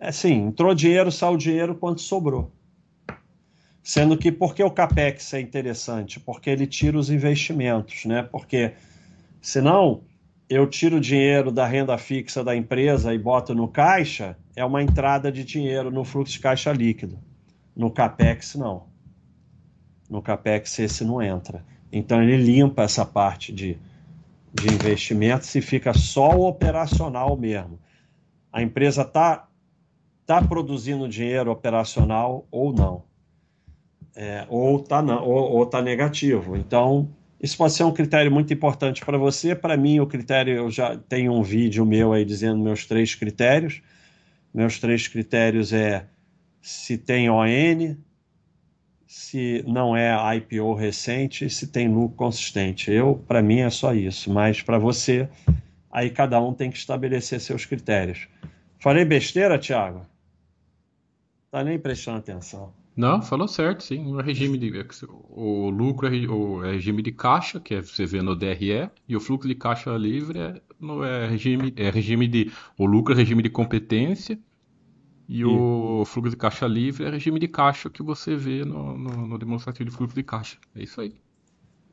[0.00, 2.50] É sim, entrou dinheiro, saiu dinheiro, quanto sobrou.
[3.82, 6.18] Sendo que por que o CAPEX é interessante?
[6.18, 8.22] Porque ele tira os investimentos, né?
[8.22, 8.72] Porque
[9.42, 10.02] senão
[10.48, 14.82] eu tiro o dinheiro da renda fixa da empresa e boto no caixa, é uma
[14.82, 17.18] entrada de dinheiro no fluxo de caixa líquido.
[17.76, 18.86] No CAPEX, não.
[20.08, 21.62] No CAPEX, esse não entra.
[21.92, 23.76] Então, ele limpa essa parte de,
[24.54, 27.78] de investimentos e fica só o operacional mesmo.
[28.52, 29.46] A empresa está
[30.30, 33.02] tá produzindo dinheiro operacional ou não
[34.14, 36.56] é, ou está ou, ou tá negativo.
[36.56, 37.08] Então,
[37.40, 39.54] isso pode ser um critério muito importante para você.
[39.54, 43.82] Para mim, o critério, eu já tenho um vídeo meu aí dizendo meus três critérios.
[44.52, 46.06] Meus três critérios é
[46.60, 47.96] se tem ON,
[49.06, 52.92] se não é IPO recente, se tem lucro consistente.
[52.92, 54.30] Eu, para mim, é só isso.
[54.30, 55.28] Mas para você,
[55.90, 58.28] aí cada um tem que estabelecer seus critérios.
[58.78, 60.09] Falei besteira, Thiago?
[61.50, 62.72] Tá nem prestando atenção.
[62.96, 64.12] Não, falou certo, sim.
[64.12, 64.72] O regime de
[65.30, 69.16] o lucro é, o é regime de caixa, que é, você vê no DRE, e
[69.16, 73.16] o fluxo de caixa livre é, no, é regime é regime de o lucro é
[73.16, 74.38] regime de competência
[75.28, 79.26] e, o fluxo de caixa livre é regime de caixa que você vê no, no,
[79.28, 80.58] no demonstrativo de fluxo de caixa.
[80.74, 81.14] É isso aí.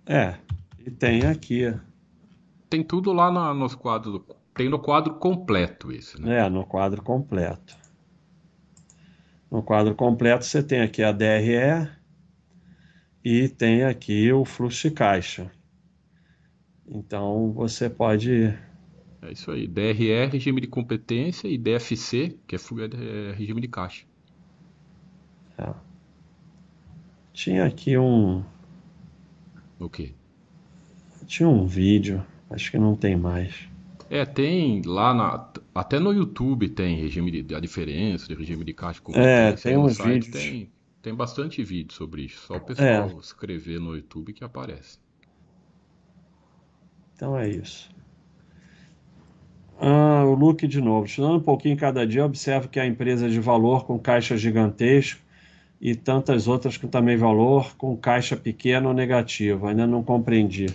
[0.05, 0.37] É,
[0.85, 1.73] e tem aqui.
[2.69, 4.21] Tem tudo lá no, nos quadros.
[4.53, 6.39] Tem no quadro completo isso, né?
[6.39, 7.77] É, no quadro completo.
[9.49, 11.89] No quadro completo você tem aqui a DRE
[13.23, 15.51] e tem aqui o fluxo de caixa.
[16.87, 18.53] Então você pode.
[19.21, 19.67] É isso aí.
[19.67, 24.05] DRE, regime de competência, e DFC, que é, é regime de caixa.
[25.57, 25.73] É.
[27.33, 28.43] Tinha aqui um.
[29.79, 30.13] O quê?
[31.25, 33.67] Tinha um vídeo, acho que não tem mais.
[34.09, 35.49] É, tem lá na.
[35.75, 39.77] Até no YouTube tem regime de, a diferença de regime de caixa com É, tem
[39.77, 40.31] uns vídeos.
[40.31, 42.47] Tem, tem bastante vídeo sobre isso.
[42.47, 43.19] Só o pessoal é.
[43.19, 44.99] escrever no YouTube que aparece.
[47.15, 47.89] Então é isso.
[49.79, 51.05] Ah, o Luke de novo.
[51.05, 55.21] Estudando um pouquinho cada dia, observo que a empresa de valor com caixa gigantesco
[55.79, 59.67] e tantas outras com também valor com caixa pequeno ou negativo.
[59.67, 60.67] Ainda não compreendi.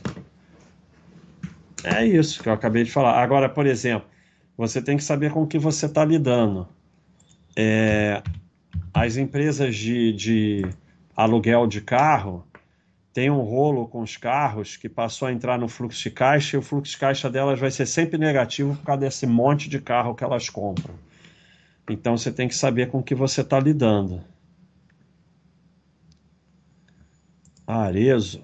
[1.85, 3.20] É isso que eu acabei de falar.
[3.22, 4.09] Agora, por exemplo,
[4.57, 6.68] você tem que saber com o que você está lidando.
[7.57, 8.22] É,
[8.95, 10.62] as empresas de, de
[11.16, 12.47] aluguel de carro
[13.12, 16.59] têm um rolo com os carros que passou a entrar no fluxo de caixa e
[16.59, 20.14] o fluxo de caixa delas vai ser sempre negativo por causa desse monte de carro
[20.14, 20.95] que elas compram.
[21.89, 24.22] Então você tem que saber com o que você está lidando.
[27.66, 28.43] Arezo.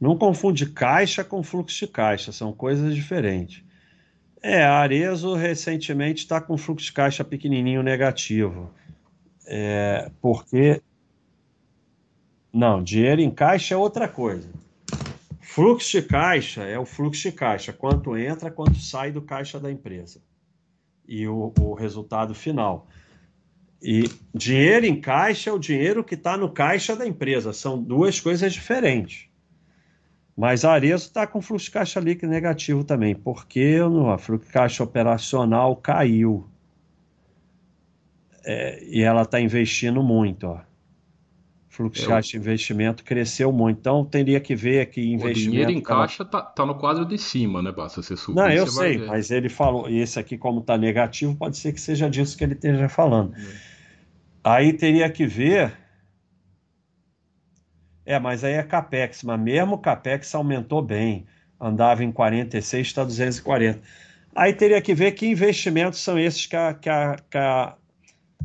[0.00, 3.62] Não confunde caixa com fluxo de caixa, são coisas diferentes.
[4.42, 8.70] É, a Arezo recentemente está com fluxo de caixa pequenininho negativo.
[9.46, 10.80] É, porque.
[12.52, 14.48] Não, dinheiro em caixa é outra coisa.
[15.40, 19.70] Fluxo de caixa é o fluxo de caixa, quanto entra, quanto sai do caixa da
[19.70, 20.22] empresa.
[21.06, 22.88] E o, o resultado final.
[23.82, 27.52] E dinheiro em caixa é o dinheiro que está no caixa da empresa.
[27.52, 29.29] São duas coisas diferentes.
[30.40, 34.50] Mas a Arezo está com fluxo de caixa líquido negativo também, porque o fluxo de
[34.50, 36.48] caixa operacional caiu.
[38.42, 40.46] É, e ela está investindo muito.
[40.46, 40.60] Ó.
[41.68, 43.80] Fluxo de caixa de investimento cresceu muito.
[43.80, 45.40] Então teria que ver aqui investimento.
[45.40, 47.70] O dinheiro em caixa está tá no quadro de cima, né?
[47.70, 48.36] Basta você subir.
[48.40, 51.80] Não, eu sei, mas ele falou, e esse aqui, como está negativo, pode ser que
[51.82, 53.34] seja disso que ele esteja falando.
[53.36, 53.40] É.
[54.42, 55.76] Aí teria que ver
[58.10, 61.26] é, mas aí é CAPEX, mas mesmo o CAPEX aumentou bem.
[61.60, 63.80] Andava em 46, está 240.
[64.34, 67.74] Aí teria que ver que investimentos são esses que a, que a, que a,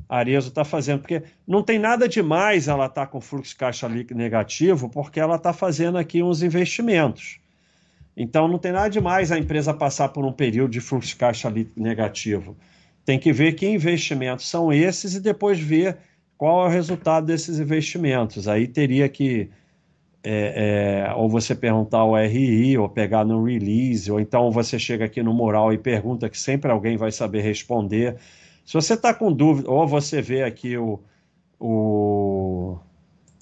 [0.08, 3.90] Arezo está fazendo, porque não tem nada demais ela estar tá com fluxo de caixa
[3.90, 7.40] negativo, porque ela está fazendo aqui uns investimentos.
[8.16, 11.52] Então não tem nada demais a empresa passar por um período de fluxo de caixa
[11.76, 12.56] negativo.
[13.04, 15.98] Tem que ver que investimentos são esses e depois ver
[16.38, 18.48] qual é o resultado desses investimentos.
[18.48, 19.50] Aí teria que
[20.24, 25.06] é, é, ou você perguntar ao RI, ou pegar no release, ou então você chega
[25.06, 28.18] aqui no mural e pergunta que sempre alguém vai saber responder.
[28.66, 31.00] Se você está com dúvida, ou você vê aqui o,
[31.60, 32.80] o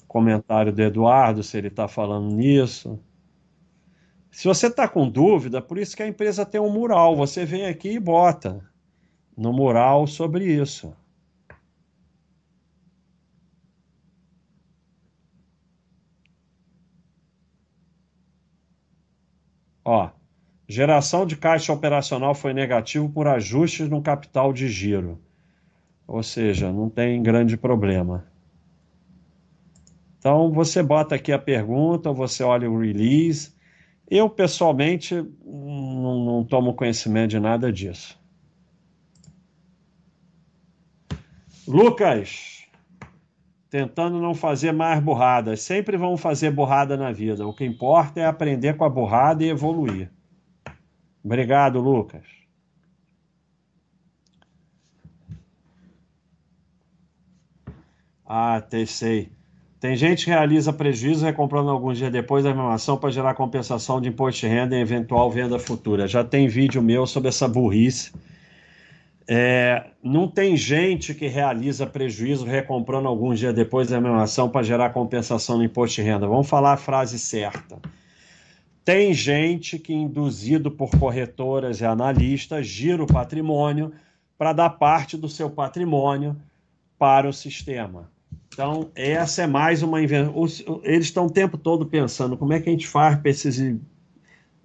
[0.06, 3.00] comentário do Eduardo, se ele está falando nisso.
[4.30, 7.64] Se você está com dúvida, por isso que a empresa tem um mural, você vem
[7.66, 8.60] aqui e bota
[9.34, 10.94] no mural sobre isso.
[19.84, 20.08] Ó,
[20.68, 25.20] geração de caixa operacional foi negativo por ajustes no capital de giro.
[26.06, 28.26] Ou seja, não tem grande problema.
[30.18, 33.52] Então você bota aqui a pergunta, você olha o release.
[34.10, 35.14] Eu pessoalmente
[35.44, 38.18] não, não tomo conhecimento de nada disso.
[41.66, 42.53] Lucas,
[43.74, 45.60] tentando não fazer mais burradas.
[45.60, 47.44] Sempre vão fazer burrada na vida.
[47.44, 50.08] O que importa é aprender com a burrada e evoluir.
[51.24, 52.22] Obrigado, Lucas.
[58.24, 59.32] Ah, sei.
[59.80, 64.08] Tem gente que realiza prejuízo recomprando alguns dias depois da animação para gerar compensação de
[64.08, 66.06] imposto de renda em eventual venda futura.
[66.06, 68.12] Já tem vídeo meu sobre essa burrice
[69.26, 74.62] é, não tem gente que realiza prejuízo recomprando alguns dias depois da mesma ação para
[74.62, 76.26] gerar compensação no imposto de renda.
[76.26, 77.78] Vamos falar a frase certa.
[78.84, 83.92] Tem gente que, induzido por corretoras e analistas, gira o patrimônio
[84.36, 86.36] para dar parte do seu patrimônio
[86.98, 88.10] para o sistema.
[88.52, 90.34] Então, essa é mais uma invenção.
[90.82, 93.74] Eles estão o tempo todo pensando como é que a gente faz para esses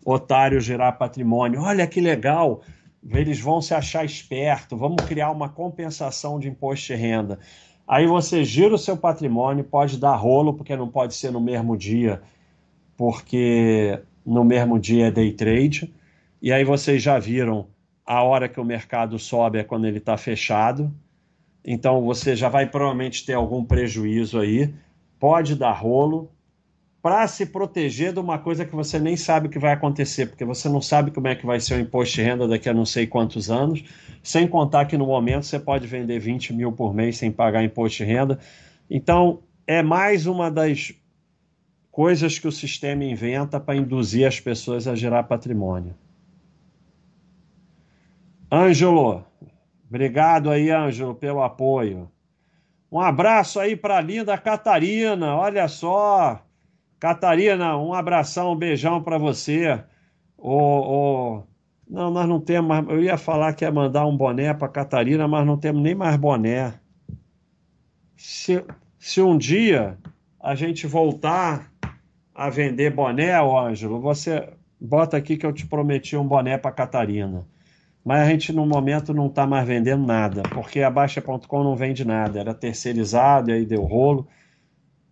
[0.05, 1.61] otários gerar patrimônio.
[1.61, 2.61] Olha que legal!
[3.07, 7.39] Eles vão se achar esperto, vamos criar uma compensação de imposto de renda.
[7.87, 11.75] Aí você gira o seu patrimônio, pode dar rolo, porque não pode ser no mesmo
[11.75, 12.21] dia,
[12.95, 15.93] porque no mesmo dia é day trade.
[16.41, 17.67] E aí vocês já viram
[18.05, 20.93] a hora que o mercado sobe é quando ele está fechado.
[21.63, 24.73] Então você já vai provavelmente ter algum prejuízo aí.
[25.19, 26.31] Pode dar rolo,
[27.01, 30.67] para se proteger de uma coisa que você nem sabe que vai acontecer, porque você
[30.67, 33.07] não sabe como é que vai ser o imposto de renda daqui a não sei
[33.07, 33.83] quantos anos,
[34.21, 37.99] sem contar que no momento você pode vender 20 mil por mês sem pagar imposto
[37.99, 38.39] de renda.
[38.89, 40.93] Então, é mais uma das
[41.89, 45.95] coisas que o sistema inventa para induzir as pessoas a gerar patrimônio.
[48.51, 49.23] Ângelo,
[49.87, 52.11] obrigado aí, Ângelo, pelo apoio.
[52.91, 56.43] Um abraço aí para a linda Catarina, olha só,
[56.99, 59.81] Catarina, um abração, um beijão para você.
[60.37, 61.43] O,
[61.89, 62.87] Não, nós não temos mais.
[62.89, 66.17] Eu ia falar que ia mandar um boné para Catarina, mas não temos nem mais
[66.17, 66.73] boné.
[68.17, 68.63] Se,
[68.97, 69.97] se um dia
[70.39, 71.71] a gente voltar
[72.35, 77.45] a vender boné, Ângelo, você bota aqui que eu te prometi um boné para Catarina.
[78.03, 82.05] Mas a gente no momento não está mais vendendo nada, porque a Baixa.com não vende
[82.05, 84.27] nada, era terceirizado aí deu rolo.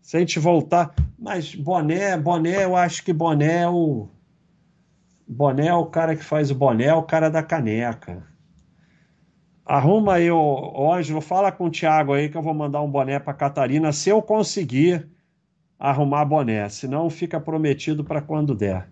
[0.08, 0.96] Se a gente voltar.
[1.20, 4.08] Mas boné, boné, eu acho que boné é o.
[5.28, 8.26] Boné é o cara que faz o boné, é o cara da caneca.
[9.66, 13.20] Arruma aí, o Ângelo, fala com o Thiago aí que eu vou mandar um boné
[13.20, 15.06] para Catarina se eu conseguir
[15.78, 16.70] arrumar boné.
[16.70, 18.90] Senão fica prometido para quando der.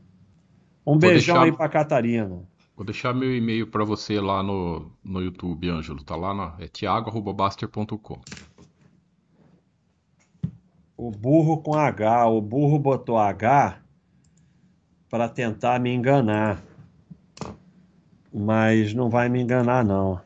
[0.86, 1.44] Um vou beijão deixar...
[1.46, 2.44] aí para Catarina.
[2.76, 6.04] Vou deixar meu e-mail para você lá no, no YouTube, Ângelo.
[6.04, 8.20] Tá lá na é thiago@baster.com.
[10.98, 12.28] o burro com H.
[12.28, 13.80] O burro botou H
[15.10, 16.62] para tentar me enganar.
[18.34, 20.20] Mas não vai me enganar, não.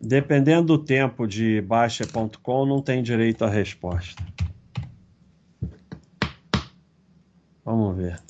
[0.00, 4.22] Dependendo do tempo de baixa.com, não tem direito à resposta.
[7.64, 8.20] Vamos ver.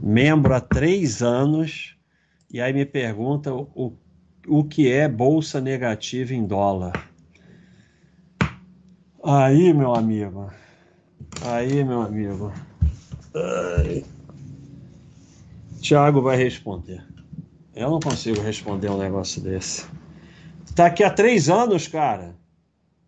[0.00, 1.96] Membro há três anos,
[2.50, 3.96] e aí me pergunta o
[4.46, 7.08] o que é bolsa negativa em dólar.
[9.24, 10.50] Aí, meu amigo.
[11.44, 12.52] Aí, meu amigo.
[13.34, 14.04] Ai.
[15.80, 17.04] Tiago vai responder.
[17.74, 19.86] Eu não consigo responder um negócio desse.
[20.74, 22.34] Tá aqui há três anos, cara.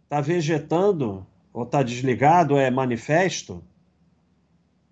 [0.08, 2.56] Tá vegetando ou tá desligado?
[2.56, 3.62] É manifesto?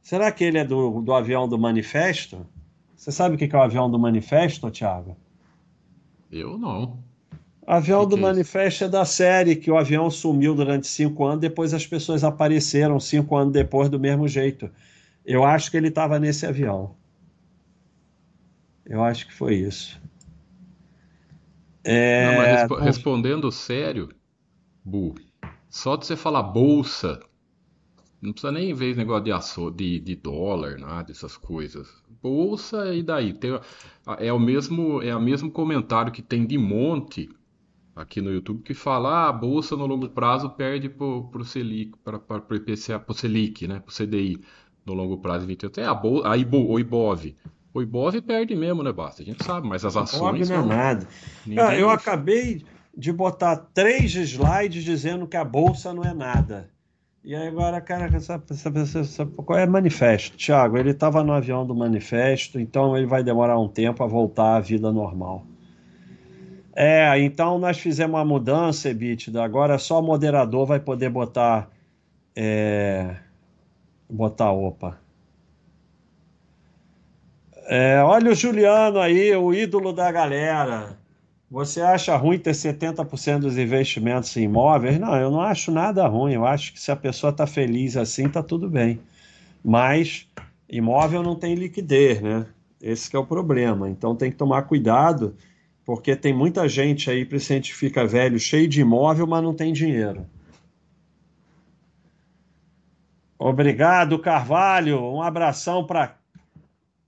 [0.02, 2.46] Será que ele é do, do avião do manifesto?
[2.96, 5.16] Você sabe o que é o avião do manifesto, Tiago?
[6.32, 6.98] Eu não.
[7.66, 11.86] Avião do Manifesto é da série que o avião sumiu durante cinco anos, depois as
[11.86, 14.68] pessoas apareceram cinco anos depois do mesmo jeito.
[15.24, 16.96] Eu acho que ele estava nesse avião.
[18.84, 20.00] Eu acho que foi isso.
[21.84, 22.26] É...
[22.26, 24.08] Não, mas respo respondendo sério,
[24.84, 25.14] Bu,
[25.68, 27.20] só de você falar bolsa,
[28.22, 31.88] não precisa nem ver esse negócio de, aço, de, de dólar, nada dessas coisas.
[32.22, 33.34] Bolsa e daí?
[33.34, 33.58] Tem,
[34.18, 37.28] é o mesmo é o mesmo comentário que tem de monte
[37.96, 41.98] aqui no YouTube que fala ah, a bolsa no longo prazo perde para o Selic,
[41.98, 44.40] para o IPCA, para o Selic, né, para o CDI
[44.86, 45.74] no longo prazo 20 anos.
[45.74, 47.34] Tem a, Bol a Ibo, o Ibov.
[47.74, 49.22] O Ibov perde mesmo, né, Basta?
[49.22, 50.48] A gente sabe, mas as ações.
[50.48, 51.08] não é nada.
[51.46, 52.62] Eu, eu acabei
[52.96, 56.70] de botar três slides dizendo que a bolsa não é nada.
[57.24, 60.36] E agora, cara, essa, essa, essa, qual é manifesto?
[60.36, 64.56] Tiago, ele estava no avião do manifesto, então ele vai demorar um tempo a voltar
[64.56, 65.46] à vida normal.
[66.74, 69.44] É, então nós fizemos uma mudança, EBITDA.
[69.44, 71.70] Agora só o moderador vai poder botar.
[72.34, 73.16] É,
[74.10, 74.98] botar opa.
[77.66, 80.98] É, olha o Juliano aí, o ídolo da galera.
[81.52, 84.98] Você acha ruim ter 70% dos investimentos em imóveis?
[84.98, 86.32] Não, eu não acho nada ruim.
[86.32, 88.98] Eu acho que se a pessoa está feliz assim, está tudo bem.
[89.62, 90.26] Mas
[90.66, 92.46] imóvel não tem liquidez, né?
[92.80, 93.90] Esse é o problema.
[93.90, 95.36] Então tem que tomar cuidado
[95.84, 100.24] porque tem muita gente aí, principalmente fica velho, cheio de imóvel, mas não tem dinheiro.
[103.38, 105.04] Obrigado, Carvalho.
[105.04, 106.16] Um abração para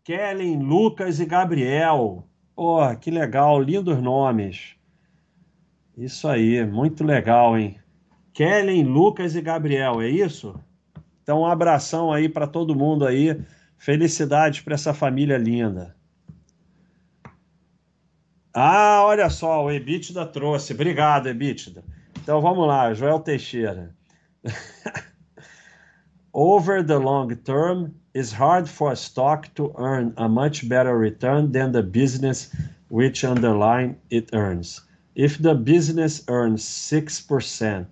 [0.04, 2.28] Kellen, Lucas e Gabriel.
[2.54, 4.76] Porra, que legal, lindos nomes.
[5.96, 7.78] Isso aí, muito legal, hein?
[8.32, 10.58] Kellen, Lucas e Gabriel, é isso?
[11.22, 13.40] Então, um abração aí para todo mundo aí.
[13.78, 15.94] Felicidades para essa família linda.
[18.52, 20.72] Ah, olha só, o EBITDA trouxe.
[20.72, 21.82] Obrigado, EBITDA.
[22.22, 23.94] Então vamos lá, Joel Teixeira.
[26.32, 31.50] Over the long term, it's hard for a stock to earn a much better return
[31.52, 32.54] than the business
[32.88, 34.80] which underline it earns.
[35.16, 37.86] If the business earns 6%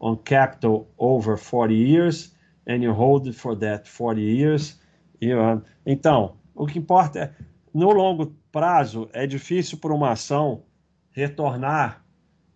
[0.00, 2.30] on capital over 40 years
[2.66, 4.74] and you hold it for that 40 years,
[5.20, 5.62] you earn.
[5.86, 7.30] Então, o que importa é
[7.72, 10.62] no longo prazo, é difícil para uma ação
[11.10, 12.02] retornar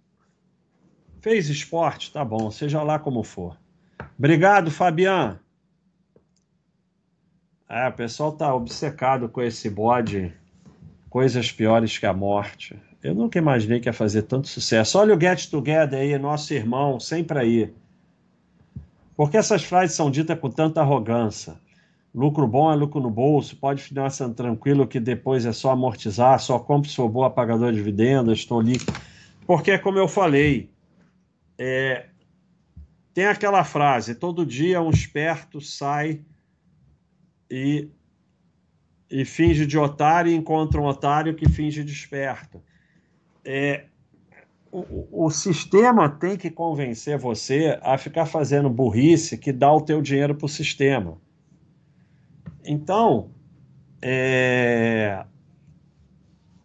[1.21, 3.60] fez esporte, tá bom, seja lá como for.
[4.21, 5.41] Obrigado, Fabian.
[7.67, 10.31] É, o pessoal tá obcecado com esse bode,
[11.09, 12.79] coisas piores que a morte.
[13.03, 14.99] Eu nunca imaginei que ia fazer tanto sucesso.
[14.99, 17.75] Olha o Get Together aí, nosso irmão, sempre aí.
[19.17, 21.55] Por que essas frases são ditas com tanta arrogância?
[22.15, 26.59] Lucro bom é lucro no bolso, pode ficar tranquilo que depois é só amortizar, só
[26.59, 28.77] compre se for boa pagador de dividendos, estou ali.
[29.47, 30.69] Porque, como eu falei,
[31.57, 32.10] é...
[33.21, 36.23] tem aquela frase: todo dia um esperto sai
[37.51, 37.87] e,
[39.11, 42.63] e finge de otário e encontra um otário que finge de esperto
[43.45, 43.85] é,
[44.73, 50.01] o, o, sistema tem que convencer você a ficar fazendo burrice que dá o teu
[50.01, 51.19] dinheiro para o sistema.
[52.65, 53.31] Então,
[54.01, 55.27] é,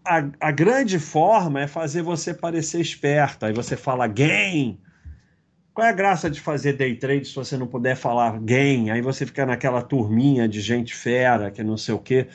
[0.06, 3.46] a, a, grande forma é fazer você parecer esperto.
[3.46, 4.80] Aí você fala gain.
[5.76, 8.92] Qual é a graça de fazer day trade se você não puder falar gain?
[8.92, 12.28] Aí você fica naquela turminha de gente fera que não sei o quê.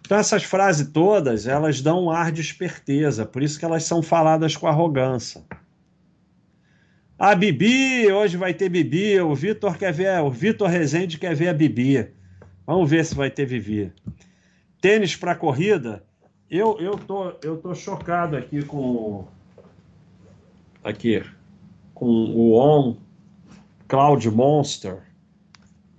[0.00, 4.02] Então essas frases todas, elas dão um ar de esperteza, por isso que elas são
[4.02, 5.44] faladas com arrogância.
[7.16, 11.50] A Bibi, hoje vai ter Bibi, o Vitor quer ver, o Vitor Rezende quer ver
[11.50, 12.10] a Bibi.
[12.66, 13.92] Vamos ver se vai ter Bibi.
[14.80, 16.04] Tênis para corrida,
[16.50, 19.24] Eu, eu, tô, eu tô chocado aqui com.
[20.82, 21.22] Aqui.
[21.98, 22.96] Com o On
[23.88, 25.02] Cloud Monster.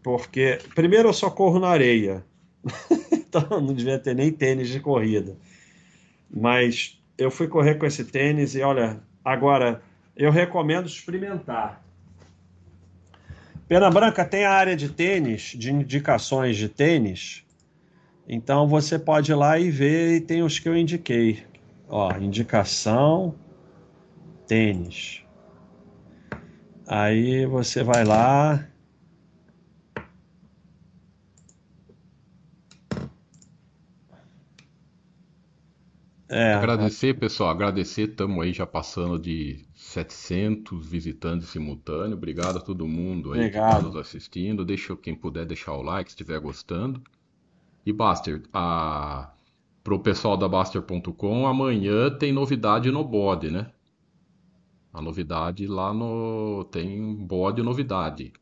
[0.02, 2.24] Porque, primeiro, eu só corro na areia.
[3.12, 5.36] então, não devia ter nem tênis de corrida.
[6.30, 9.82] Mas eu fui correr com esse tênis e, olha, agora
[10.16, 11.84] eu recomendo experimentar.
[13.68, 17.44] Pena Branca tem a área de tênis, de indicações de tênis.
[18.28, 21.44] Então você pode ir lá e ver, e tem os que eu indiquei.
[21.88, 23.36] Ó, indicação,
[24.48, 25.24] tênis.
[26.92, 28.68] Aí você vai lá.
[36.28, 42.14] É, agradecer, pessoal, agradecer, estamos aí já passando de 700 visitantes simultâneos.
[42.14, 43.72] Obrigado a todo mundo aí Obrigado.
[43.72, 44.66] que está nos assistindo.
[44.66, 47.04] Deixa quem puder deixar o like se estiver gostando.
[47.86, 49.32] E Baster, a...
[49.84, 53.72] para o pessoal da Baster.com, amanhã tem novidade no bode, né?
[54.94, 56.66] A novidade lá no.
[56.72, 58.34] Tem bode novidade.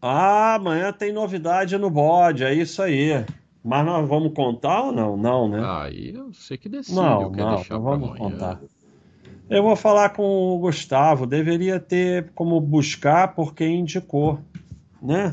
[0.00, 3.24] Ah, amanhã tem novidade no bode, é isso aí.
[3.64, 5.16] Mas nós vamos contar ou não?
[5.16, 5.60] Não, né?
[5.64, 6.96] Aí eu sei que decide.
[6.96, 8.60] Não, não, não vamos contar.
[9.50, 11.26] Eu vou falar com o Gustavo.
[11.26, 14.38] Deveria ter como buscar por quem indicou,
[15.02, 15.32] né?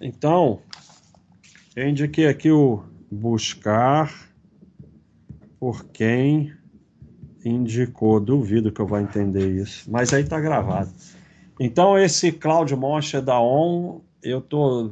[0.00, 0.60] Então,
[1.74, 4.12] eu indiquei aqui o buscar
[5.58, 6.52] por quem
[7.48, 8.20] indicou.
[8.20, 10.90] Duvido que eu vá entender isso, mas aí tá gravado.
[11.58, 14.90] Então, esse Cláudio Moncha da ON, eu tô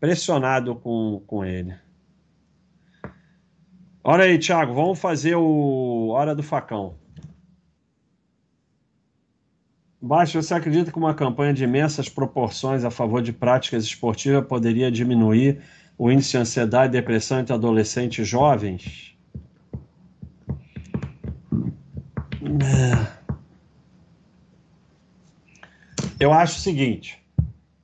[0.00, 1.74] pressionado com, com ele.
[4.02, 6.94] Olha aí, Thiago, vamos fazer o Hora do Facão.
[10.00, 14.90] Baixo, você acredita que uma campanha de imensas proporções a favor de práticas esportivas poderia
[14.90, 15.60] diminuir
[15.98, 19.16] o índice de ansiedade e depressão entre adolescentes e jovens?
[22.42, 22.45] É.
[26.18, 27.18] Eu acho o seguinte: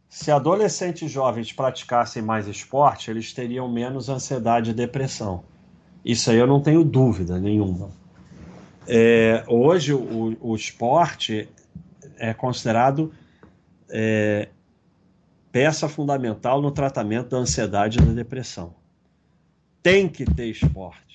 [0.09, 5.43] se adolescentes jovens praticassem mais esporte, eles teriam menos ansiedade e depressão.
[6.05, 7.91] Isso aí eu não tenho dúvida nenhuma.
[8.87, 11.49] É, hoje o, o, esporte
[12.19, 13.13] é considerado
[13.89, 14.49] é,
[15.53, 18.75] peça fundamental no tratamento da ansiedade e da depressão.
[19.83, 21.12] Tem que ter esporte.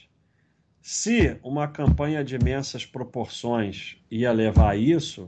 [0.89, 5.27] Se uma campanha de imensas proporções ia levar a isso,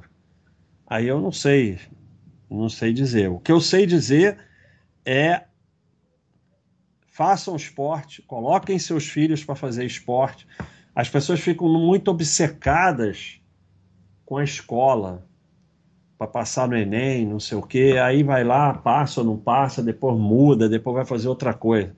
[0.87, 1.77] aí eu não sei,
[2.49, 3.29] não sei dizer.
[3.29, 4.37] O que eu sei dizer
[5.05, 5.43] é
[7.07, 10.47] façam esporte, coloquem seus filhos para fazer esporte.
[10.95, 13.41] As pessoas ficam muito obcecadas
[14.25, 15.27] com a escola
[16.17, 17.97] para passar no Enem, não sei o quê.
[18.01, 21.93] Aí vai lá, passa ou não passa, depois muda, depois vai fazer outra coisa.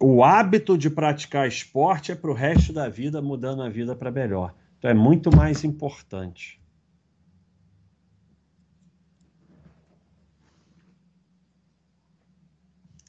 [0.00, 4.12] O hábito de praticar esporte é para o resto da vida, mudando a vida para
[4.12, 4.54] melhor.
[4.78, 6.60] Então é muito mais importante.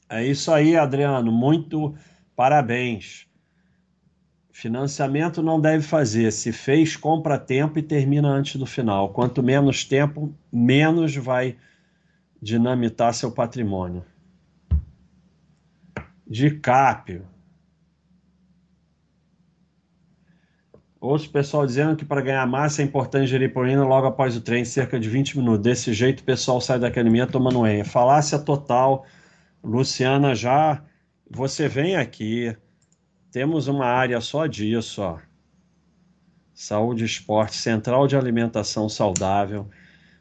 [0.08, 1.30] É isso aí, Adriano.
[1.30, 1.94] Muito
[2.34, 3.28] parabéns.
[4.50, 6.32] Financiamento não deve fazer.
[6.32, 9.10] Se fez, compra tempo e termina antes do final.
[9.10, 11.56] Quanto menos tempo, menos vai
[12.42, 14.04] dinamitar seu patrimônio.
[16.30, 17.26] De Cápio.
[21.00, 24.64] Outro pessoal dizendo que para ganhar massa é importante gerir proteína logo após o treino,
[24.64, 25.62] cerca de 20 minutos.
[25.62, 27.82] Desse jeito o pessoal sai da academia tomando whey.
[27.82, 29.04] Falácia total.
[29.64, 30.82] Luciana, já
[31.28, 32.56] você vem aqui,
[33.30, 35.18] temos uma área só disso, ó.
[36.52, 39.68] Saúde, esporte, central de alimentação saudável.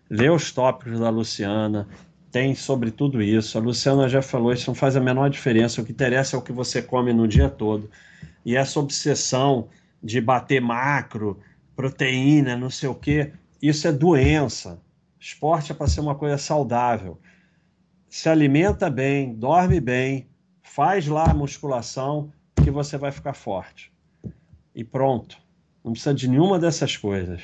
[0.10, 1.88] Lê os tópicos da Luciana,
[2.32, 3.58] tem sobre tudo isso.
[3.58, 5.82] A Luciana já falou, isso não faz a menor diferença.
[5.82, 7.90] O que interessa é o que você come no dia todo.
[8.46, 9.70] E essa obsessão
[10.02, 11.40] de bater macro,
[11.76, 14.80] proteína, não sei o quê, isso é doença.
[15.20, 17.20] Esporte é para ser uma coisa saudável
[18.10, 20.28] se alimenta bem, dorme bem,
[20.64, 23.94] faz lá a musculação, que você vai ficar forte.
[24.74, 25.38] E pronto.
[25.84, 27.42] Não precisa de nenhuma dessas coisas.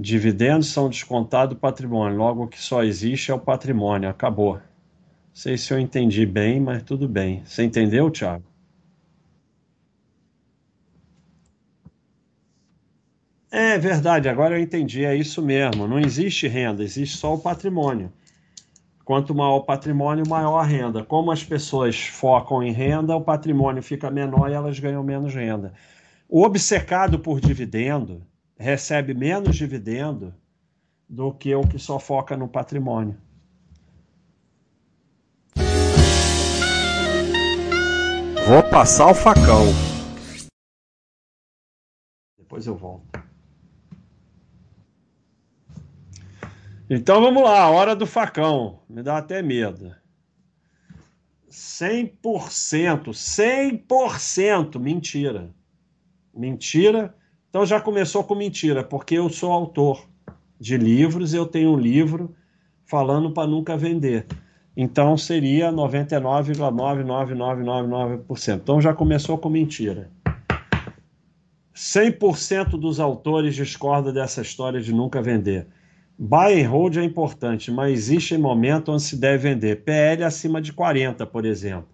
[0.00, 2.16] Dividendos são descontados do patrimônio.
[2.16, 4.08] Logo, o que só existe é o patrimônio.
[4.08, 4.54] Acabou.
[4.54, 4.62] Não
[5.32, 7.42] sei se eu entendi bem, mas tudo bem.
[7.44, 8.44] Você entendeu, Thiago?
[13.50, 15.88] É verdade, agora eu entendi, é isso mesmo.
[15.88, 18.12] Não existe renda, existe só o patrimônio.
[19.04, 21.02] Quanto maior o patrimônio, maior a renda.
[21.02, 25.72] Como as pessoas focam em renda, o patrimônio fica menor e elas ganham menos renda.
[26.28, 28.22] O obcecado por dividendo
[28.58, 30.34] recebe menos dividendo
[31.08, 33.16] do que o que só foca no patrimônio.
[38.46, 39.66] Vou passar o facão.
[42.36, 43.22] Depois eu volto.
[46.90, 48.82] Então vamos lá, hora do facão.
[48.88, 49.94] Me dá até medo.
[51.50, 55.54] 100%, 100%, mentira.
[56.34, 57.17] Mentira
[57.58, 60.06] então já começou com mentira, porque eu sou autor
[60.60, 62.32] de livros, eu tenho um livro
[62.86, 64.26] falando para nunca vender.
[64.76, 68.54] Então seria 99,99999%.
[68.54, 70.08] Então já começou com mentira.
[71.74, 75.66] 100% dos autores discordam dessa história de nunca vender.
[76.16, 79.82] Buy and hold é importante, mas existe momento onde se deve vender.
[79.82, 81.88] PL acima de 40, por exemplo.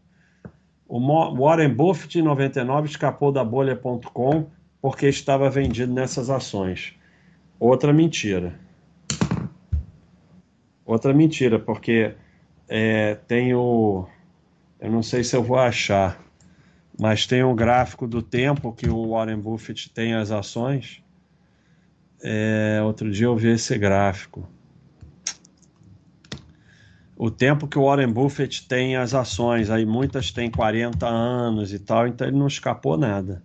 [0.86, 1.00] O
[1.38, 4.52] Warren Buffett, em 99, escapou da bolha.com
[4.84, 6.94] porque estava vendido nessas ações.
[7.58, 8.60] Outra mentira.
[10.84, 12.14] Outra mentira, porque
[12.68, 14.06] é, tem o.
[14.78, 16.22] Eu não sei se eu vou achar,
[17.00, 21.02] mas tem um gráfico do tempo que o Warren Buffett tem as ações
[22.22, 24.46] é, outro dia eu vi esse gráfico.
[27.16, 31.78] O tempo que o Warren Buffett tem as ações, aí muitas têm 40 anos e
[31.78, 33.42] tal, então ele não escapou nada.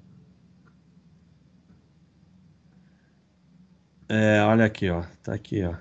[4.10, 5.76] É, olha aqui, ó, tá aqui, ó.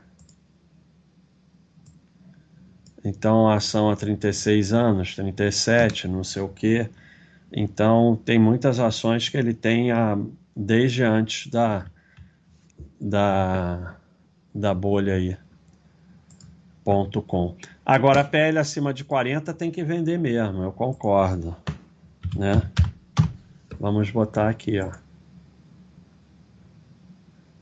[3.03, 6.91] Então a ação há 36 anos, 37, não sei o quê.
[7.51, 10.19] Então tem muitas ações que ele tem a,
[10.55, 11.87] desde antes da,
[13.01, 13.97] da,
[14.55, 15.35] da bolha aí.
[16.85, 17.57] Ponto com.
[17.85, 21.57] Agora, a pele acima de 40 tem que vender mesmo, eu concordo.
[22.37, 22.61] Né?
[23.81, 25.08] Vamos botar aqui, ó.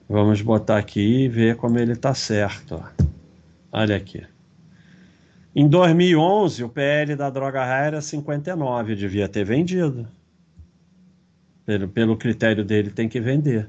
[0.09, 2.81] Vamos botar aqui e ver como ele está certo.
[3.73, 4.25] Olha aqui.
[5.55, 10.07] Em 2011, o PL da droga raia era 59, devia ter vendido.
[11.65, 13.69] Pelo, pelo critério dele, tem que vender.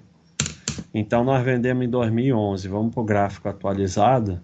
[0.94, 4.40] Então nós vendemos em 2011, vamos para o gráfico atualizado,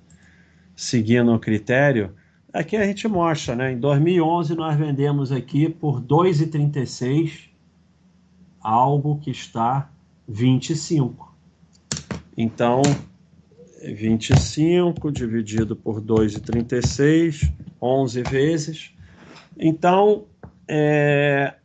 [0.75, 2.15] seguindo o critério.
[2.51, 3.71] Aqui a gente mostra, né?
[3.71, 7.49] Em 2011 nós vendemos aqui por 2,36
[8.59, 9.91] algo que está
[10.27, 11.32] 25.
[12.37, 12.81] Então,
[13.83, 18.91] 25 dividido por 2,36, 11 vezes.
[19.57, 20.25] Então,
[20.67, 21.55] é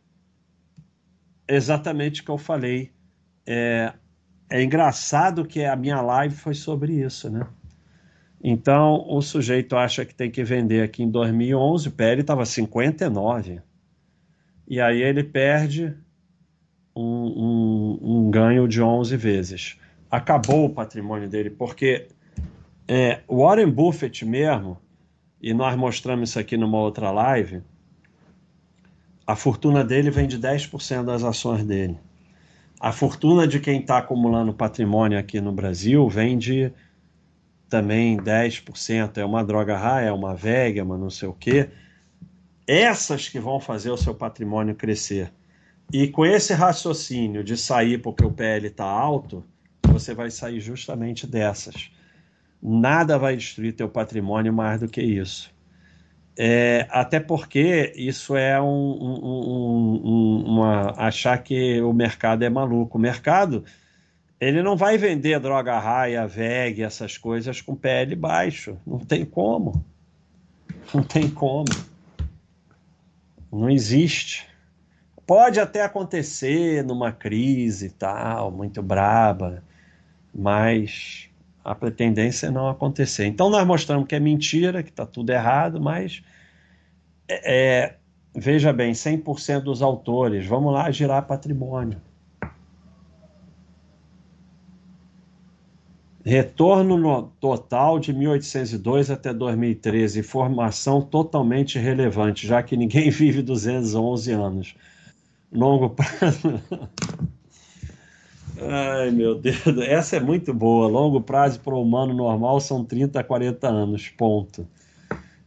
[1.47, 2.91] exatamente o que eu falei.
[3.45, 3.93] É,
[4.49, 7.47] é engraçado que a minha live foi sobre isso, né?
[8.41, 13.61] Então, o sujeito acha que tem que vender aqui em 2011, o PL estava 59.
[14.67, 15.93] E aí ele perde
[16.95, 19.77] um, um, um, ganho de 11 vezes.
[20.09, 22.07] Acabou o patrimônio dele, porque
[22.87, 24.77] é, Warren Buffett mesmo,
[25.41, 27.61] e nós mostramos isso aqui numa outra live,
[29.25, 31.97] a fortuna dele vem de 10% das ações dele
[32.79, 36.71] a fortuna de quem está acumulando patrimônio aqui no Brasil vem de
[37.67, 39.17] também 10%.
[39.17, 41.69] É uma droga raia, é uma VEG, uma não sei o quê.
[42.65, 45.31] Essas que vão fazer o seu patrimônio crescer.
[45.91, 49.43] E com esse raciocínio de sair porque o PL está alto,
[49.99, 51.91] você vai sair justamente dessas.
[52.61, 55.53] Nada vai destruir teu patrimônio mais do que isso.
[56.37, 62.97] É, até porque isso é um, um, um, uma achar que o mercado é maluco.
[62.97, 63.65] O mercado
[64.39, 68.77] ele não vai vender droga raia, VEG, essas coisas com PL baixo.
[68.87, 69.83] Não tem como.
[70.93, 71.67] Não tem como.
[73.51, 74.47] Não existe.
[75.27, 79.61] Pode até acontecer numa crise e tal, muito braba,
[80.33, 81.29] mas
[81.63, 83.25] a tendência é não acontecer.
[83.25, 86.23] Então nós mostramos que é mentira, que está tudo errado, mas
[87.27, 87.95] é, é
[88.35, 92.01] veja bem, 100% dos autores, vamos lá girar patrimônio.
[96.23, 104.31] Retorno no total de 1802 até 2013, informação totalmente relevante, já que ninguém vive 211
[104.31, 104.75] anos.
[105.51, 106.61] Longo prazo.
[108.61, 110.87] Ai, meu Deus, essa é muito boa.
[110.87, 114.67] Longo prazo para o humano normal são 30 a 40 anos, ponto.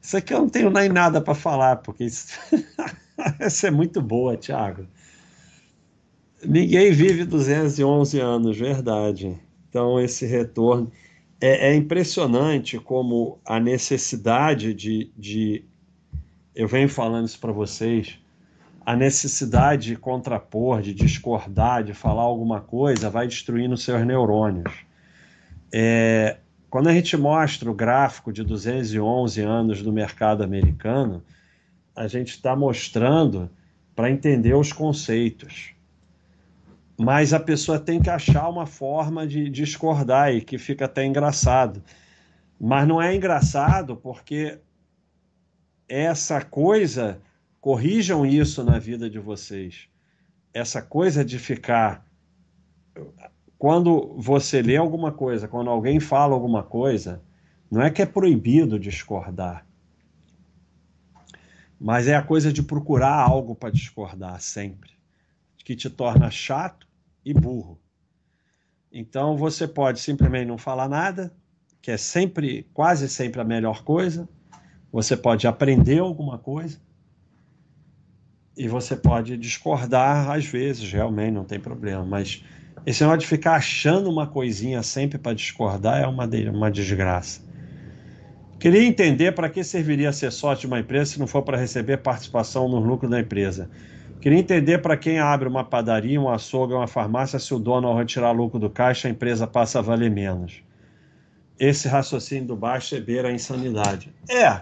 [0.00, 2.28] Isso aqui eu não tenho nem nada para falar, porque isso...
[3.38, 4.86] essa é muito boa, Thiago.
[6.44, 9.38] Ninguém vive 211 anos, verdade.
[9.68, 10.90] Então, esse retorno.
[11.40, 15.64] É, é impressionante como a necessidade de, de.
[16.54, 18.21] Eu venho falando isso para vocês
[18.84, 24.72] a necessidade de contrapor, de discordar, de falar alguma coisa, vai destruindo seus neurônios.
[25.72, 31.22] É, quando a gente mostra o gráfico de 211 anos do mercado americano,
[31.94, 33.50] a gente está mostrando
[33.94, 35.74] para entender os conceitos.
[36.98, 41.82] Mas a pessoa tem que achar uma forma de discordar e que fica até engraçado.
[42.60, 44.58] Mas não é engraçado porque
[45.88, 47.18] essa coisa,
[47.62, 49.88] corrijam isso na vida de vocês.
[50.52, 52.06] Essa coisa de ficar.
[53.56, 57.22] Quando você lê alguma coisa, quando alguém fala alguma coisa,
[57.70, 59.64] não é que é proibido discordar
[61.84, 64.92] mas é a coisa de procurar algo para discordar sempre,
[65.64, 66.86] que te torna chato
[67.24, 67.76] e burro.
[68.92, 71.34] Então você pode simplesmente não falar nada,
[71.80, 74.28] que é sempre, quase sempre a melhor coisa.
[74.92, 76.78] Você pode aprender alguma coisa
[78.56, 82.04] e você pode discordar às vezes, realmente não tem problema.
[82.04, 82.44] Mas
[82.84, 87.40] esse negócio de ficar achando uma coisinha sempre para discordar é uma, uma desgraça.
[88.58, 91.96] Queria entender para que serviria ser sócio de uma empresa se não for para receber
[91.98, 93.68] participação no lucro da empresa.
[94.20, 97.96] Queria entender para quem abre uma padaria, um açougue, uma farmácia, se o dono, ao
[97.96, 100.62] retirar lucro do caixa, a empresa passa a valer menos.
[101.58, 104.14] Esse raciocínio do baixo é beira a insanidade.
[104.30, 104.60] É,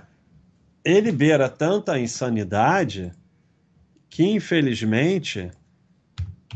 [0.82, 3.12] ele beira tanta insanidade
[4.10, 5.50] que, infelizmente,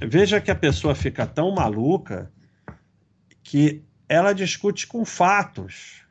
[0.03, 2.31] veja que a pessoa fica tão maluca
[3.43, 6.05] que ela discute com fatos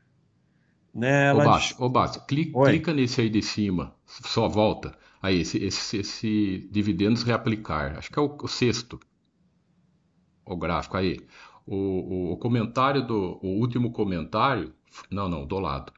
[0.94, 1.44] né, ela...
[1.80, 4.96] Ô, Baixo clica, clica, nesse aí de cima, só volta.
[5.22, 7.98] Aí, esse, esse, esse dividendos reaplicar.
[7.98, 9.00] Acho que é o, o sexto.
[10.46, 11.20] O gráfico aí.
[11.66, 13.39] O, o, o, comentário do.
[13.41, 14.74] O último comentário.
[15.10, 15.94] Não, não, do lado.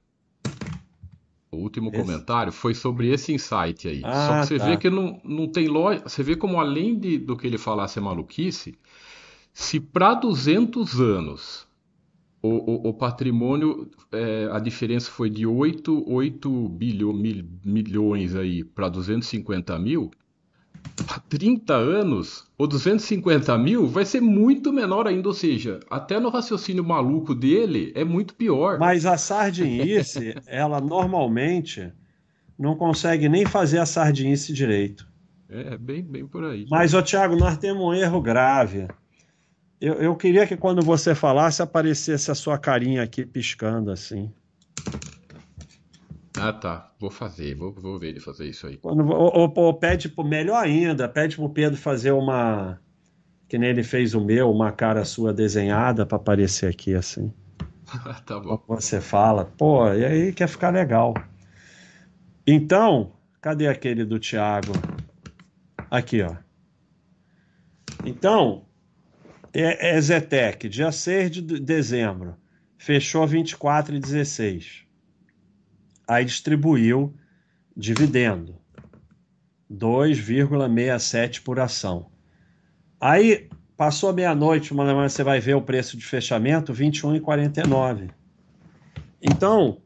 [1.56, 2.01] O último esse?
[2.01, 4.01] comentário foi sobre esse insight aí.
[4.03, 4.66] Ah, Só que você tá.
[4.70, 6.10] vê que não, não tem lógica.
[6.10, 8.78] Você vê como, além de, do que ele falasse é maluquice,
[9.53, 11.68] se para 200 anos
[12.41, 18.64] o, o, o patrimônio, é, a diferença foi de 8, 8 bilho, mil, milhões aí
[18.64, 20.12] para 250 mil.
[21.07, 26.29] Há 30 anos, o 250 mil vai ser muito menor ainda, ou seja, até no
[26.29, 28.79] raciocínio maluco dele é muito pior.
[28.79, 31.91] Mas a sardinice, ela normalmente
[32.57, 35.07] não consegue nem fazer a sardinice direito.
[35.49, 36.65] É, bem, bem por aí.
[36.69, 38.88] Mas, ô Thiago, nós temos um erro grave.
[39.79, 44.31] Eu, eu queria que quando você falasse aparecesse a sua carinha aqui piscando assim.
[46.48, 46.91] Ah, tá.
[47.00, 48.78] Vou fazer, vou, vou ver ele fazer isso aí.
[48.78, 52.80] Quando, ou, ou, ou pede, melhor ainda, pede pro Pedro fazer uma.
[53.48, 57.34] Que nem ele fez o meu, uma cara sua desenhada para aparecer aqui assim.
[58.28, 58.62] tá bom.
[58.68, 61.16] Você fala, pô, e aí quer ficar legal.
[62.46, 64.74] Então, cadê aquele do Thiago?
[65.89, 66.36] Aqui, ó.
[68.06, 68.66] Então,
[69.52, 72.36] é, é Zetec, dia 6 de dezembro,
[72.78, 74.84] fechou 24 e 16.
[76.08, 77.14] Aí distribuiu
[77.76, 78.56] dividendo,
[79.72, 82.08] 2,67 por ação.
[82.99, 88.10] Aí passou meia-noite, uma semana você vai ver o preço de fechamento, 21,49.
[89.22, 89.82] Então,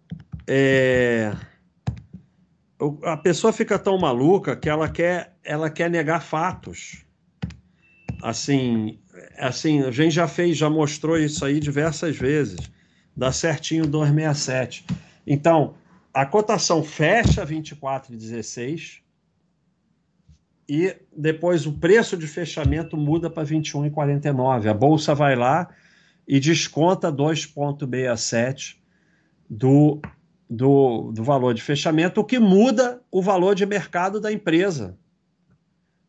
[0.48, 1.34] é,
[3.04, 7.06] a pessoa fica tão maluca que ela quer, ela quer negar fatos.
[8.22, 9.00] Assim,
[9.38, 12.60] assim, a gente já fez, já mostrou isso aí diversas vezes.
[13.16, 14.86] Dá certinho 267.
[15.26, 15.76] Então,
[16.14, 19.02] a cotação fecha 24,16
[20.68, 24.70] e depois o preço de fechamento muda para 21,49.
[24.70, 25.70] A bolsa vai lá
[26.28, 28.78] e desconta 2,67
[29.50, 30.00] do,
[30.48, 34.96] do, do valor de fechamento, o que muda o valor de mercado da empresa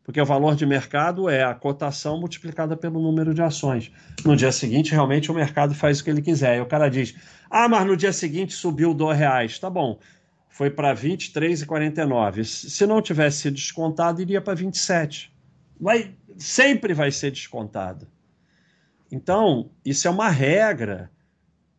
[0.03, 3.91] porque o valor de mercado é a cotação multiplicada pelo número de ações.
[4.25, 6.57] No dia seguinte, realmente, o mercado faz o que ele quiser.
[6.57, 7.15] E o cara diz:
[7.49, 9.59] ah, mas no dia seguinte subiu R$ reais.
[9.59, 9.99] Tá bom,
[10.49, 12.43] foi para R$ 23,49.
[12.43, 15.31] Se não tivesse sido descontado, iria para 27.
[15.79, 18.07] Vai, sempre vai ser descontado.
[19.11, 21.11] Então, isso é uma regra,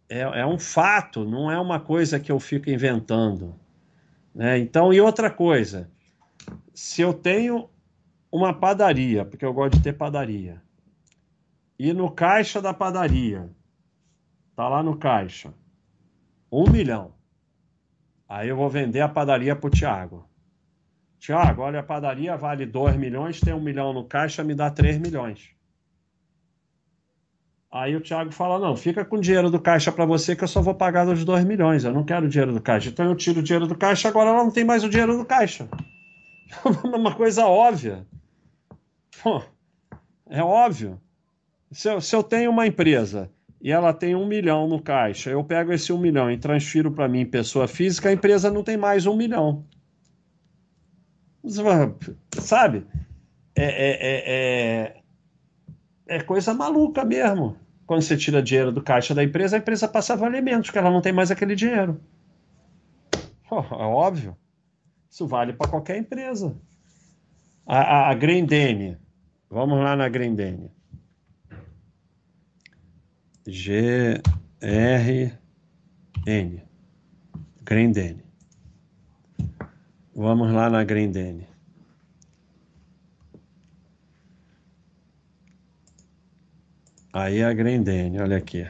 [0.08, 3.54] é, é um fato, não é uma coisa que eu fico inventando.
[4.34, 4.58] Né?
[4.58, 5.90] Então, e outra coisa,
[6.74, 7.68] se eu tenho
[8.32, 10.62] uma padaria, porque eu gosto de ter padaria.
[11.78, 13.50] E no caixa da padaria,
[14.56, 15.52] tá lá no caixa,
[16.50, 17.12] um milhão.
[18.26, 20.26] Aí eu vou vender a padaria pro Tiago.
[21.18, 24.98] Tiago, olha, a padaria vale 2 milhões, tem um milhão no caixa, me dá 3
[24.98, 25.50] milhões.
[27.70, 30.48] Aí o Thiago fala: Não, fica com o dinheiro do caixa para você que eu
[30.48, 31.84] só vou pagar dos 2 milhões.
[31.84, 32.88] Eu não quero o dinheiro do caixa.
[32.88, 35.24] Então eu tiro o dinheiro do caixa, agora ela não tem mais o dinheiro do
[35.24, 35.68] caixa.
[36.84, 38.06] Uma coisa óbvia.
[39.20, 39.42] Pô,
[40.28, 41.00] é óbvio.
[41.70, 45.42] Se eu, se eu tenho uma empresa e ela tem um milhão no caixa, eu
[45.42, 49.06] pego esse um milhão e transfiro para mim, pessoa física, a empresa não tem mais
[49.06, 49.64] um milhão.
[52.38, 52.86] Sabe?
[53.54, 54.94] É, é,
[56.06, 57.56] é, é, coisa maluca mesmo.
[57.86, 60.78] Quando você tira dinheiro do caixa da empresa, a empresa passa a valer menos, porque
[60.78, 62.00] ela não tem mais aquele dinheiro.
[63.50, 64.36] É óbvio.
[65.10, 66.56] Isso vale para qualquer empresa.
[67.66, 68.96] A, a, a Grendene.
[69.52, 70.70] Vamos lá na Grendene.
[73.46, 74.18] G
[74.62, 75.38] R
[76.26, 76.62] N.
[77.62, 78.24] Grendene.
[80.16, 81.46] Vamos lá na Grendene.
[87.12, 88.66] Aí a Grendene, olha aqui.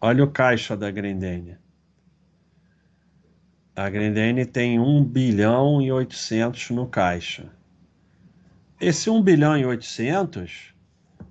[0.00, 1.56] Olha o caixa da Grendene.
[3.76, 7.56] A Grendene tem 1 bilhão e 800 no caixa.
[8.80, 10.72] Esse 1 bilhão e 800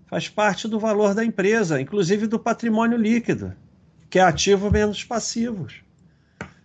[0.05, 3.53] faz parte do valor da empresa, inclusive do patrimônio líquido,
[4.09, 5.81] que é ativo menos passivos.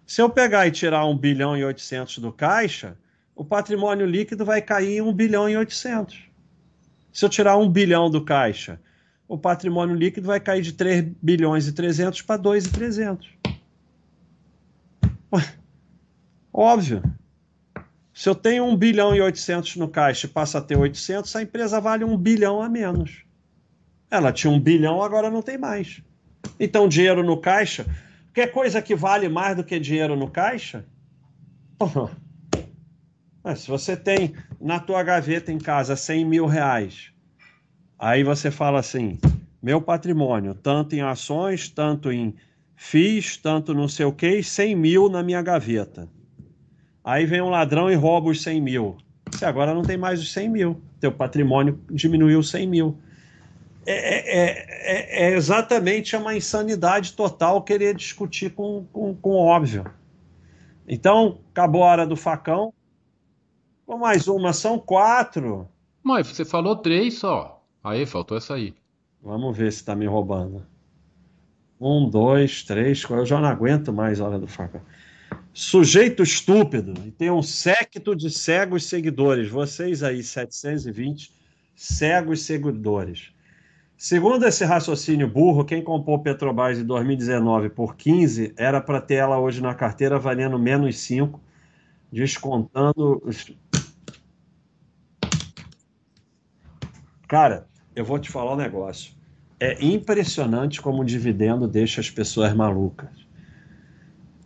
[0.04, 2.96] Se eu pegar e tirar 1 bilhão e 800 do caixa,
[3.34, 6.18] o patrimônio líquido vai cair em 1 bilhão e 800.
[7.12, 8.80] Se eu tirar 1 bilhão do caixa,
[9.28, 13.28] o patrimônio líquido vai cair de 3 bilhões e 300 para 2 e 300.
[16.52, 17.02] Óbvio.
[18.22, 21.42] Se eu tenho 1 bilhão e 800 no caixa e passa a ter 800, a
[21.42, 23.24] empresa vale 1 bilhão a menos.
[24.08, 26.00] Ela tinha 1 bilhão, agora não tem mais.
[26.60, 27.84] Então, dinheiro no caixa
[28.32, 30.86] Quer coisa que vale mais do que dinheiro no caixa?
[33.42, 37.10] Mas se você tem na tua gaveta em casa 100 mil reais,
[37.98, 39.18] aí você fala assim:
[39.60, 42.36] meu patrimônio, tanto em ações, tanto em
[42.76, 46.08] FIIs, tanto não sei o que, 100 mil na minha gaveta.
[47.04, 48.96] Aí vem um ladrão e rouba os 100 mil.
[49.30, 50.80] Você agora não tem mais os 100 mil.
[51.00, 52.98] Teu patrimônio diminuiu 100 mil.
[53.84, 59.84] É, é, é, é, exatamente uma insanidade total querer discutir com, com, com óbvio.
[60.86, 62.72] Então, acabou a hora do facão.
[63.84, 65.68] Com mais uma, são quatro.
[66.02, 67.64] Mas você falou três só.
[67.82, 68.74] Aí, faltou essa aí.
[69.20, 70.64] Vamos ver se está me roubando.
[71.80, 74.80] Um, dois, três, eu já não aguento mais a hora do facão.
[75.54, 79.50] Sujeito estúpido e tem um séquito de cegos seguidores.
[79.50, 81.30] Vocês aí, 720
[81.76, 83.32] cegos seguidores.
[83.96, 89.38] Segundo esse raciocínio burro, quem comprou Petrobras em 2019 por 15 era para ter ela
[89.38, 91.40] hoje na carteira valendo menos 5,
[92.10, 93.22] descontando.
[97.28, 99.12] Cara, eu vou te falar um negócio.
[99.60, 103.21] É impressionante como o dividendo deixa as pessoas malucas.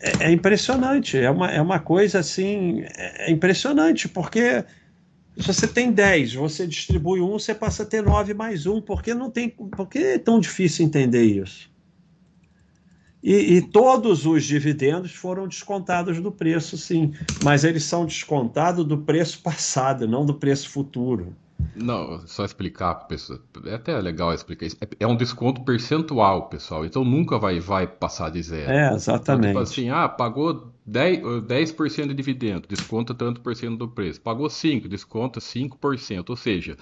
[0.00, 2.82] É, é impressionante, é uma, é uma coisa assim.
[2.96, 4.64] É, é impressionante, porque
[5.36, 8.80] se você tem 10, você distribui um, você passa a ter 9 mais um.
[8.80, 11.70] Por que, não tem, por que é tão difícil entender isso?
[13.22, 17.12] E, e, todos os dividendos foram descontados do preço, sim.
[17.42, 21.34] Mas eles são descontados do preço passado, não do preço futuro.
[21.74, 23.40] Não, só explicar para pessoa.
[23.66, 24.76] É até legal explicar isso.
[24.80, 26.84] É, é um desconto percentual, pessoal.
[26.84, 28.70] Então nunca vai, vai passar de zero.
[28.70, 29.50] É, exatamente.
[29.50, 31.74] Então, tipo assim, ah, pagou 10%, 10
[32.08, 34.20] de dividendo, desconta tanto por cento do preço.
[34.20, 36.30] Pagou 5%, desconta 5%.
[36.30, 36.76] Ou seja,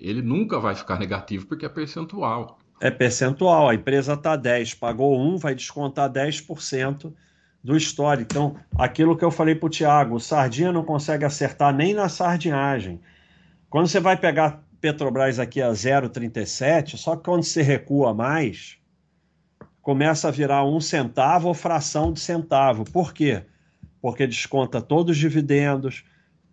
[0.00, 2.58] ele nunca vai ficar negativo porque é percentual.
[2.80, 3.68] É percentual.
[3.68, 7.12] A empresa está 10, pagou 1, vai descontar 10%
[7.62, 8.28] do histórico.
[8.30, 12.08] Então, aquilo que eu falei para o Tiago, o Sardinha não consegue acertar nem na
[12.08, 13.00] sardinhagem.
[13.70, 18.78] Quando você vai pegar Petrobras aqui a 0,37, só que quando você recua mais,
[19.82, 22.84] começa a virar um centavo ou fração de centavo.
[22.84, 23.42] Por quê?
[24.00, 26.04] Porque desconta todos os dividendos,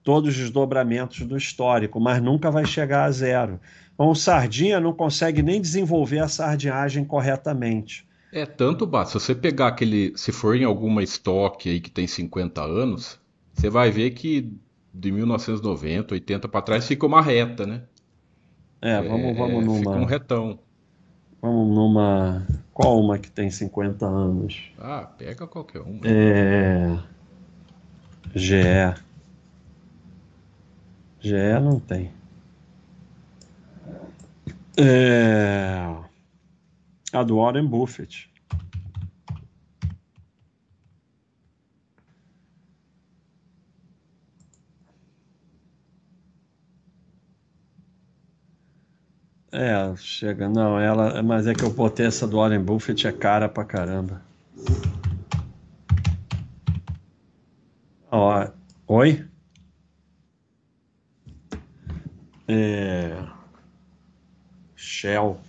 [0.03, 3.59] todos os desdobramentos do histórico, mas nunca vai chegar a zero.
[3.93, 8.05] Então, o Sardinha não consegue nem desenvolver a sardinhagem corretamente.
[8.31, 12.05] É tanto, Bá, se você pegar aquele, se for em alguma estoque aí que tem
[12.05, 13.17] 50 anos,
[13.53, 14.51] você vai ver que
[14.97, 17.83] de 1990, 80 para trás, fica uma reta, né?
[18.81, 19.77] É, vamos, vamos é, numa.
[19.77, 20.59] Fica um retão.
[21.41, 22.47] Vamos numa.
[22.73, 24.71] Qual uma que tem 50 anos?
[24.79, 25.99] Ah, pega qualquer uma.
[26.05, 26.97] É.
[28.33, 28.95] GE.
[31.19, 32.11] GE não tem.
[34.77, 35.95] É...
[37.13, 38.29] A do Warren Buffett.
[49.57, 50.49] É, chega.
[50.49, 51.23] Não, ela.
[51.23, 54.21] Mas é que botei essa do Warren Buffett é cara pra caramba.
[58.11, 58.47] Ó,
[58.87, 59.25] oi?
[62.49, 63.15] É.
[64.75, 65.39] Shell.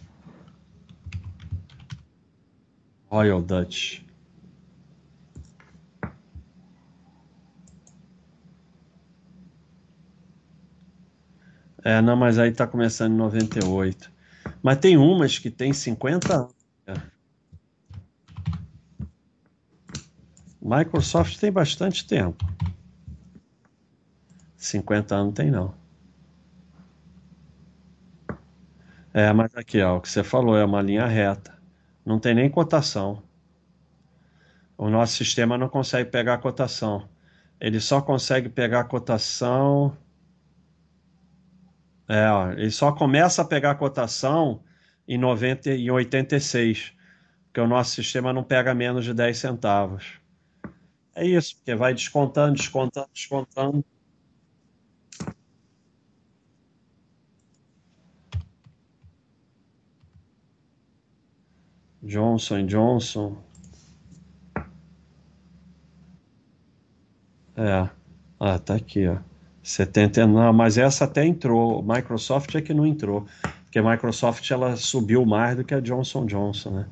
[3.10, 4.05] Royal Dutch.
[11.86, 14.10] É, não, mas aí tá começando em 98.
[14.60, 16.56] Mas tem umas que tem 50 anos.
[20.60, 22.44] Microsoft tem bastante tempo.
[24.56, 25.72] 50 anos tem não.
[29.14, 31.56] É, mas aqui, ó, o que você falou é uma linha reta.
[32.04, 33.22] Não tem nem cotação.
[34.76, 37.08] O nosso sistema não consegue pegar a cotação.
[37.60, 39.96] Ele só consegue pegar a cotação.
[42.08, 44.62] É, ó, ele só começa a pegar cotação
[45.08, 46.92] em 90 e 86,
[47.46, 50.20] porque o nosso sistema não pega menos de 10 centavos.
[51.14, 53.84] É isso, porque vai descontando, descontando, descontando.
[62.02, 63.36] Johnson Johnson.
[67.56, 67.88] É.
[68.38, 69.18] Ah, tá aqui, ó.
[69.66, 71.82] 70, não, mas essa até entrou.
[71.82, 73.26] Microsoft é que não entrou,
[73.64, 76.86] porque a Microsoft ela subiu mais do que a Johnson Johnson, né?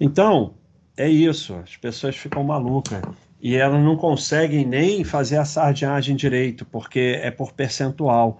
[0.00, 0.54] Então,
[0.96, 1.54] é isso.
[1.56, 3.02] As pessoas ficam malucas
[3.38, 8.38] e elas não conseguem nem fazer a sardinhagem direito, porque é por percentual.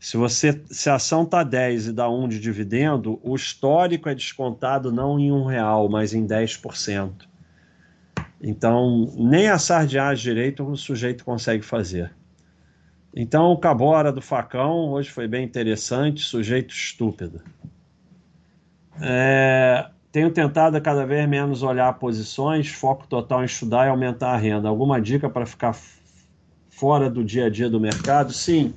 [0.00, 4.16] Se você se a ação está 10 e dá 1 de dividendo, o histórico é
[4.16, 7.12] descontado não em um real, mas em 10%.
[8.42, 12.10] Então, nem a sardinhagem direito o sujeito consegue fazer.
[13.14, 17.42] Então, Cabora do Facão hoje foi bem interessante, sujeito estúpido.
[19.00, 24.36] É, tenho tentado cada vez menos olhar posições, foco total em estudar e aumentar a
[24.36, 24.68] renda.
[24.68, 25.76] Alguma dica para ficar
[26.68, 28.32] fora do dia a dia do mercado?
[28.32, 28.74] Sim,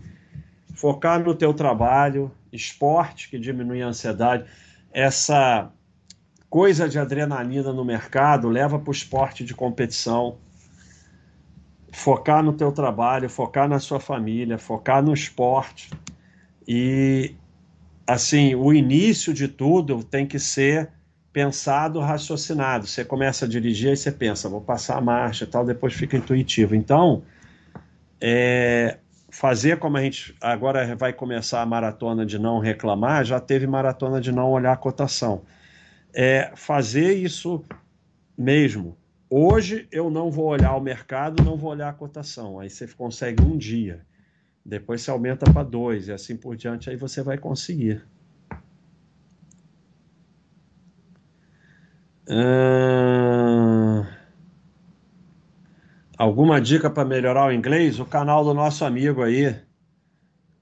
[0.73, 4.45] focar no teu trabalho, esporte que diminui a ansiedade.
[4.91, 5.71] Essa
[6.49, 10.37] coisa de adrenalina no mercado leva para o esporte de competição.
[11.93, 15.91] Focar no teu trabalho, focar na sua família, focar no esporte.
[16.67, 17.35] E
[18.05, 20.89] assim, o início de tudo tem que ser
[21.31, 22.87] pensado, raciocinado.
[22.87, 26.75] Você começa a dirigir e você pensa, vou passar a marcha, tal, depois fica intuitivo.
[26.75, 27.23] Então,
[28.19, 28.97] é,
[29.29, 34.19] fazer como a gente agora vai começar a maratona de não reclamar, já teve maratona
[34.19, 35.43] de não olhar a cotação.
[36.13, 37.63] É fazer isso
[38.37, 38.95] mesmo.
[39.29, 42.59] Hoje eu não vou olhar o mercado, não vou olhar a cotação.
[42.59, 44.05] Aí você consegue um dia.
[44.65, 48.05] Depois você aumenta para dois e assim por diante, aí você vai conseguir.
[56.17, 57.99] Alguma dica para melhorar o inglês?
[57.99, 59.55] O canal do nosso amigo aí.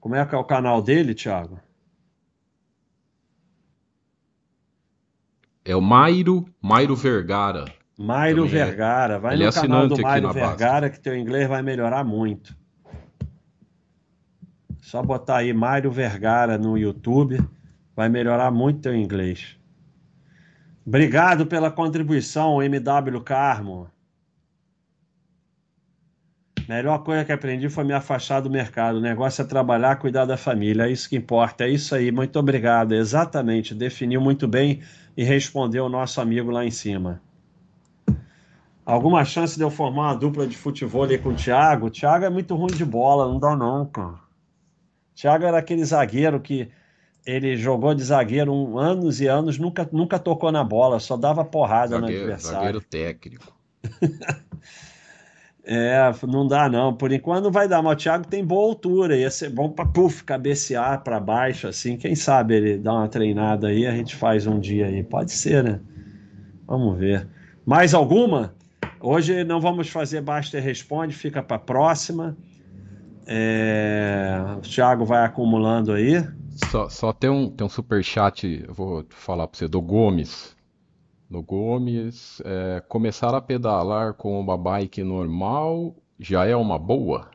[0.00, 1.60] Como é que é o canal dele, Thiago?
[5.64, 7.66] É o Mairo, Mairo Vergara.
[8.42, 9.18] Também é- Vergara.
[9.18, 12.56] Vai Ele no é canal do Mairo Vergara que teu inglês vai melhorar muito.
[14.80, 17.40] Só botar aí Mairo Vergara no YouTube,
[17.94, 19.56] vai melhorar muito teu inglês.
[20.84, 23.88] Obrigado pela contribuição, MW Carmo.
[26.68, 28.96] Melhor coisa que aprendi foi me afastar do mercado.
[28.96, 30.84] O negócio é trabalhar, cuidar da família.
[30.84, 31.64] É isso que importa.
[31.64, 32.10] É isso aí.
[32.10, 32.92] Muito obrigado.
[32.94, 33.74] Exatamente.
[33.74, 34.80] Definiu muito bem
[35.16, 37.20] e respondeu o nosso amigo lá em cima.
[38.84, 41.86] Alguma chance de eu formar uma dupla de futebol aí com o Thiago?
[41.86, 44.14] O Thiago é muito ruim de bola, não dá não, cara.
[44.14, 46.68] O Thiago era aquele zagueiro que
[47.24, 51.44] ele jogou de zagueiro um, anos e anos, nunca, nunca tocou na bola, só dava
[51.44, 52.58] porrada zagueiro, no adversário.
[52.58, 53.56] Zagueiro técnico.
[55.62, 56.92] é, não dá não.
[56.92, 59.86] Por enquanto não vai dar, mas o Thiago tem boa altura, ia ser bom para
[59.86, 61.96] puf, cabecear para baixo, assim.
[61.96, 65.04] Quem sabe ele dá uma treinada aí, a gente faz um dia aí.
[65.04, 65.78] Pode ser, né?
[66.66, 67.28] Vamos ver.
[67.64, 68.52] Mais alguma?
[69.04, 72.36] Hoje não vamos fazer basta e responde, fica para próxima.
[73.26, 74.40] É...
[74.58, 76.24] O Thiago vai acumulando aí.
[76.70, 80.56] Só, só tem um, tem um superchat, eu vou falar para você, do Gomes.
[81.28, 87.30] Do Gomes, é, começar a pedalar com uma bike normal já é uma boa?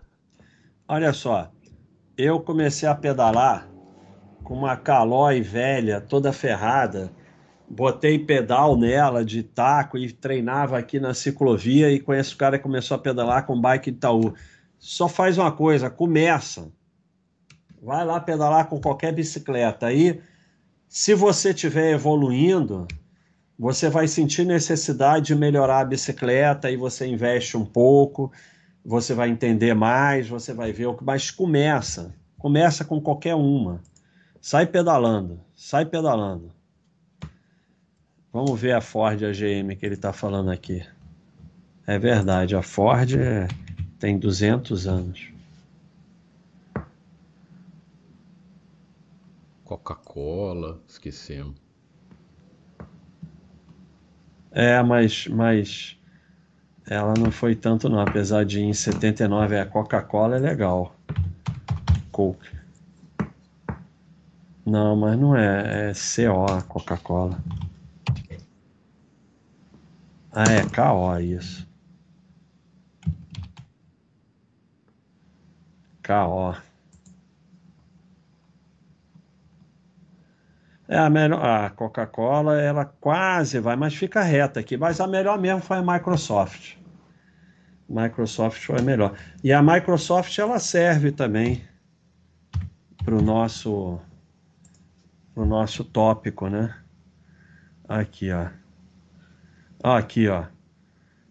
[0.87, 1.51] Olha só,
[2.17, 3.67] eu comecei a pedalar
[4.43, 7.11] com uma Caloi velha, toda ferrada,
[7.69, 12.63] botei pedal nela de taco e treinava aqui na ciclovia e conheço o cara que
[12.63, 14.33] começou a pedalar com bike Itaú.
[14.79, 16.71] Só faz uma coisa, começa
[17.81, 19.87] Vai lá pedalar com qualquer bicicleta.
[19.87, 20.19] Aí,
[20.87, 22.87] se você estiver evoluindo,
[23.57, 28.31] você vai sentir necessidade de melhorar a bicicleta e você investe um pouco,
[28.83, 31.03] você vai entender mais, você vai ver o que.
[31.03, 32.15] Mas começa.
[32.37, 33.81] Começa com qualquer uma.
[34.41, 35.39] Sai pedalando.
[35.55, 36.51] Sai pedalando.
[38.37, 40.85] Vamos ver a Ford AGM que ele está falando aqui.
[41.87, 43.47] É verdade, a Ford é...
[43.97, 45.33] tem 200 anos.
[49.63, 51.55] Coca-Cola, esquecemos.
[54.51, 55.97] É, mas, mas
[56.85, 60.95] ela não foi tanto não, apesar de em 79 a Coca-Cola é legal.
[62.11, 62.55] Coke.
[64.63, 67.35] Não, mas não é, é CO a Coca-Cola.
[70.39, 71.67] Ah, é KO isso.
[76.05, 76.55] KO.
[80.87, 84.77] É a melhor, a Coca-Cola, ela quase vai, mas fica reta aqui.
[84.77, 86.77] Mas a melhor mesmo foi a Microsoft.
[87.89, 89.17] Microsoft foi a melhor.
[89.43, 91.65] E a Microsoft ela serve também
[93.03, 93.99] para o nosso
[95.35, 96.75] nosso tópico, né?
[97.89, 98.66] Aqui, ó.
[99.83, 100.45] Aqui, ó.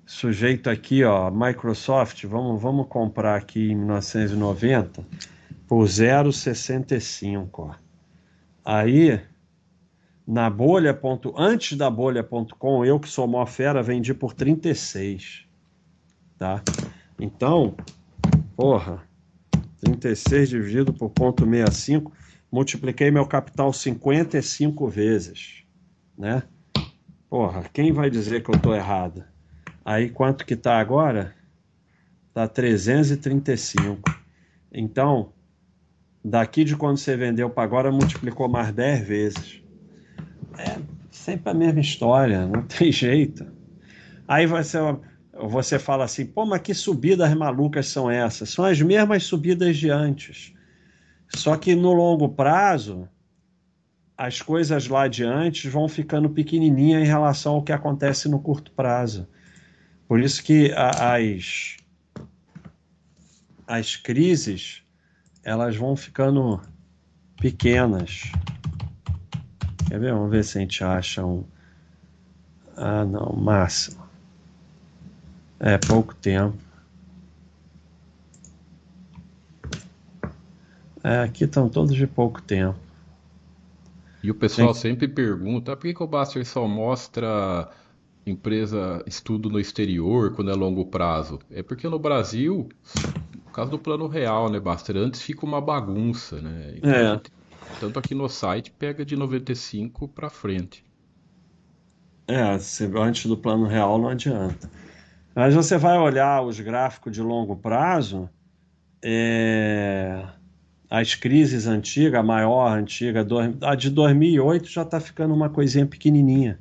[0.05, 5.05] Sujeito aqui, ó, Microsoft, vamos, vamos comprar aqui em 1990
[5.66, 7.74] por 0,65, ó.
[8.64, 9.20] Aí
[10.27, 10.93] na bolha.
[10.93, 15.44] Ponto, antes da bolha.com, eu que sou mó fera, vendi por 36.
[16.39, 16.62] Tá?
[17.18, 17.77] Então,
[18.56, 19.02] porra,
[19.81, 22.12] 36 dividido por ponto 65,
[22.51, 25.64] multipliquei meu capital 55 vezes,
[26.18, 26.43] né?
[27.28, 29.24] Porra, quem vai dizer que eu tô errado?
[29.85, 31.35] Aí quanto que tá agora?
[32.35, 34.01] Tá 335.
[34.73, 35.32] Então,
[36.24, 39.66] daqui de quando você vendeu para agora multiplicou mais 10 vezes
[40.59, 40.78] é
[41.11, 43.47] sempre a mesma história, não tem jeito.
[44.27, 44.78] Aí você,
[45.32, 48.51] você fala assim, pô, mas que subidas malucas são essas?
[48.51, 50.53] São as mesmas subidas de antes.
[51.28, 53.09] Só que no longo prazo,
[54.17, 58.71] as coisas lá de antes vão ficando pequenininha em relação ao que acontece no curto
[58.73, 59.29] prazo.
[60.09, 61.77] Por isso que as,
[63.67, 64.83] as crises
[65.45, 66.61] elas vão ficando
[67.41, 68.23] pequenas.
[69.89, 70.13] Quer ver?
[70.13, 71.45] Vamos ver se a gente acha um.
[72.77, 74.05] Ah, não, máximo.
[75.61, 76.59] É pouco tempo.
[81.05, 82.86] É, aqui estão todos de pouco tempo.
[84.27, 84.81] E o pessoal Sim.
[84.81, 87.70] sempre pergunta: ah, por que, que o Baster só mostra
[88.27, 91.39] empresa estudo no exterior quando é longo prazo?
[91.48, 92.69] É porque no Brasil,
[93.32, 94.97] no caso do plano real, né, Baster?
[94.97, 96.74] Antes fica uma bagunça, né?
[96.77, 97.12] Então é.
[97.12, 97.31] Gente,
[97.78, 100.85] tanto aqui no site pega de 95 para frente.
[102.27, 104.69] É, se antes do plano real não adianta.
[105.36, 108.28] Mas você vai olhar os gráficos de longo prazo,
[109.01, 110.27] é...
[110.89, 113.27] as crises antigas, a maior antiga,
[113.63, 116.59] a de 2008 já está ficando uma coisinha pequenininha.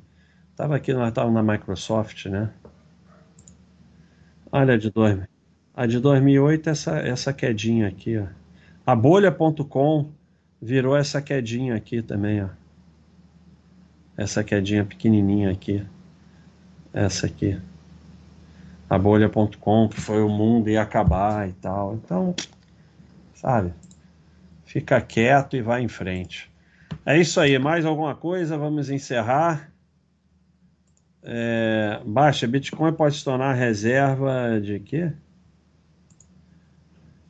[0.50, 2.50] Estava aqui, nós estávamos na Microsoft, né?
[4.50, 5.20] Olha a de, dois,
[5.74, 8.26] a de 2008, essa, essa quedinha aqui, ó.
[8.86, 10.10] A bolha.com
[10.60, 12.48] virou essa quedinha aqui também, ó.
[14.16, 15.84] Essa quedinha pequenininha aqui.
[16.92, 17.60] Essa aqui.
[18.88, 21.94] A bolha.com, que foi o mundo ia acabar e tal.
[21.96, 22.34] Então,
[23.34, 23.72] sabe?
[24.66, 26.50] Fica quieto e vai em frente.
[27.06, 27.58] É isso aí.
[27.58, 28.58] Mais alguma coisa?
[28.58, 29.72] Vamos encerrar.
[31.22, 35.12] É, baixa, Bitcoin pode se tornar reserva de quê?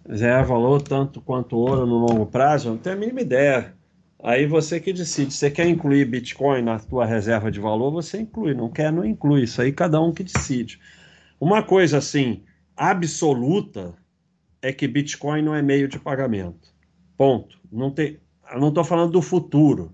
[0.08, 2.70] reserva valor tanto quanto ouro no longo prazo?
[2.70, 3.74] Não tenho a mínima ideia.
[4.22, 5.32] Aí você que decide.
[5.32, 8.54] Você quer incluir Bitcoin na tua reserva de valor, você inclui.
[8.54, 9.42] Não quer, não inclui.
[9.42, 10.80] Isso aí cada um que decide.
[11.40, 12.42] Uma coisa assim,
[12.76, 13.94] absoluta,
[14.62, 16.75] é que Bitcoin não é meio de pagamento.
[17.16, 17.58] Ponto.
[17.70, 18.18] Não tem,
[18.58, 19.92] não estou falando do futuro,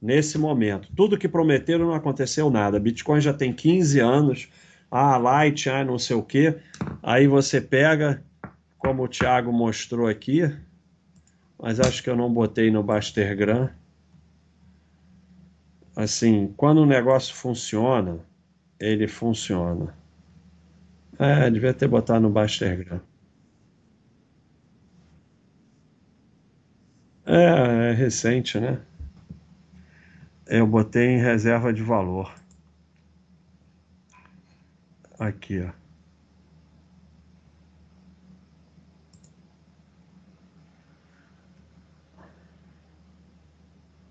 [0.00, 0.88] nesse momento.
[0.94, 2.78] Tudo que prometeram não aconteceu nada.
[2.78, 4.48] Bitcoin já tem 15 anos.
[4.90, 6.56] Ah, Light, ah, não sei o quê.
[7.02, 8.22] Aí você pega
[8.78, 10.42] como o Thiago mostrou aqui,
[11.58, 13.68] mas acho que eu não botei no Bastergram.
[15.94, 18.20] Assim, quando o negócio funciona,
[18.78, 19.94] ele funciona.
[21.18, 23.00] É, devia ter botado no Bastergram.
[27.26, 28.80] É, é recente, né?
[30.46, 32.32] Eu botei em reserva de valor.
[35.18, 35.72] Aqui, ó.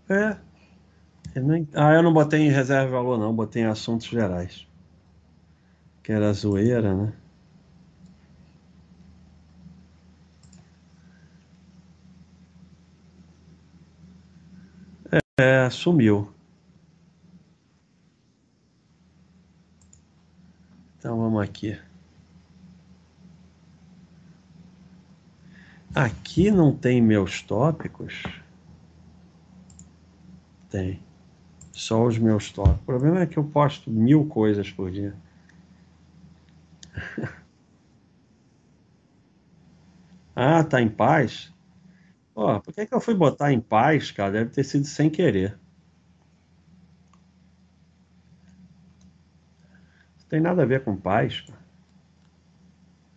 [0.10, 0.38] É.
[1.36, 1.68] Eu.
[1.76, 3.36] Ah, eu não botei em reserva de valor, não.
[3.36, 4.68] Botei em assuntos gerais.
[6.04, 7.14] Que era zoeira, né?
[15.12, 15.20] É,
[15.70, 16.32] sumiu.
[20.98, 21.78] Então vamos aqui.
[25.94, 28.24] Aqui não tem meus tópicos.
[30.70, 31.02] Tem.
[31.74, 32.82] Só os meus toques.
[32.82, 35.14] O problema é que eu posto mil coisas por dia.
[40.34, 41.54] ah, tá em paz?
[42.36, 44.34] Pô, por que, que eu fui botar em paz, cara?
[44.34, 45.58] Deve ter sido sem querer.
[50.20, 51.46] Não tem nada a ver com paz.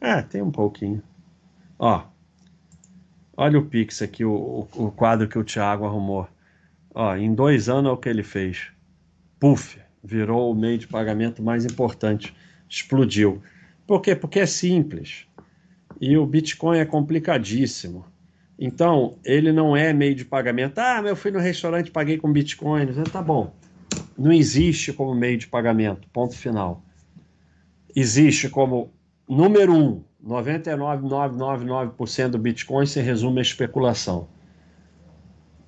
[0.00, 1.02] É, tem um pouquinho.
[1.76, 2.04] Ó,
[3.36, 6.28] olha o Pix aqui, o, o, o quadro que o Thiago arrumou.
[6.94, 8.70] Ó, em dois anos é o que ele fez.
[9.40, 12.32] Puf, virou o meio de pagamento mais importante.
[12.68, 13.42] Explodiu.
[13.84, 14.14] Por quê?
[14.14, 15.26] Porque é simples.
[16.00, 18.06] E o Bitcoin é complicadíssimo.
[18.58, 20.78] Então, ele não é meio de pagamento.
[20.78, 22.92] Ah, eu fui no restaurante paguei com Bitcoin.
[23.04, 23.54] Tá bom.
[24.18, 26.08] Não existe como meio de pagamento.
[26.12, 26.82] Ponto final.
[27.94, 28.92] Existe como
[29.28, 30.02] número um.
[30.26, 34.26] 99,999% do Bitcoin se resume a especulação.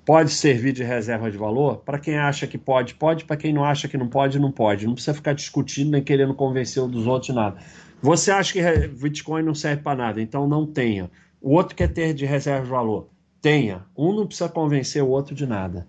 [0.05, 1.77] Pode servir de reserva de valor?
[1.77, 3.23] Para quem acha que pode, pode.
[3.23, 4.85] Para quem não acha que não pode, não pode.
[4.85, 7.55] Não precisa ficar discutindo nem querendo convencer um dos outros nada.
[8.01, 11.09] Você acha que Bitcoin não serve para nada, então não tenha.
[11.41, 13.07] O outro quer ter de reserva de valor.
[13.41, 13.83] Tenha.
[13.97, 15.87] Um não precisa convencer o outro de nada.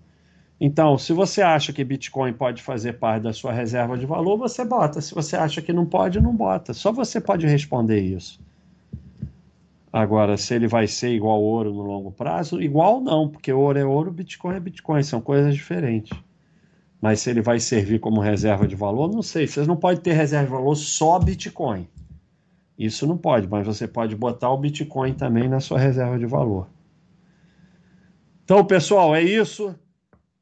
[0.59, 4.65] Então, se você acha que Bitcoin pode fazer parte da sua reserva de valor, você
[4.65, 5.01] bota.
[5.01, 6.73] Se você acha que não pode, não bota.
[6.73, 8.39] Só você pode responder isso.
[9.91, 13.85] Agora, se ele vai ser igual ouro no longo prazo, igual não, porque ouro é
[13.85, 16.17] ouro, Bitcoin é Bitcoin, são coisas diferentes.
[16.99, 19.45] Mas se ele vai servir como reserva de valor, não sei.
[19.45, 21.87] Vocês não podem ter reserva de valor só Bitcoin.
[22.77, 26.67] Isso não pode, mas você pode botar o Bitcoin também na sua reserva de valor.
[28.43, 29.75] Então, pessoal, é isso.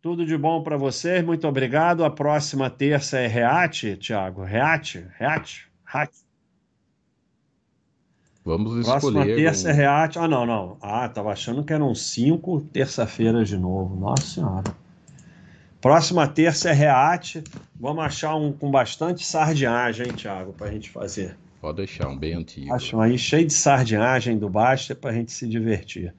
[0.02, 1.24] Tudo de bom para vocês.
[1.24, 2.04] Muito obrigado.
[2.04, 4.44] A próxima terça é Reate, Thiago.
[4.44, 5.06] Reate?
[5.20, 5.68] Reate?
[5.86, 6.22] Reate.
[8.44, 9.00] Vamos escolher.
[9.00, 10.18] Próxima terça é Reate.
[10.18, 10.78] Ah, não, não.
[10.82, 13.96] Ah, tava achando que eram cinco terça-feiras de novo.
[13.96, 14.76] Nossa Senhora.
[15.80, 17.44] Próxima terça é Reate.
[17.80, 21.38] Vamos achar um com bastante sardinhagem, hein, Thiago, para a gente fazer.
[21.62, 22.74] Pode deixar, um bem antigo.
[22.74, 26.12] Acho aí cheio de sardinhagem do Basta para a gente se divertir.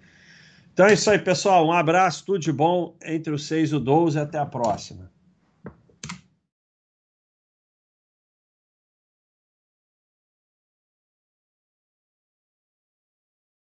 [0.72, 1.66] Então é isso aí, pessoal.
[1.66, 5.11] Um abraço, tudo de bom entre os 6 e o 12 e até a próxima.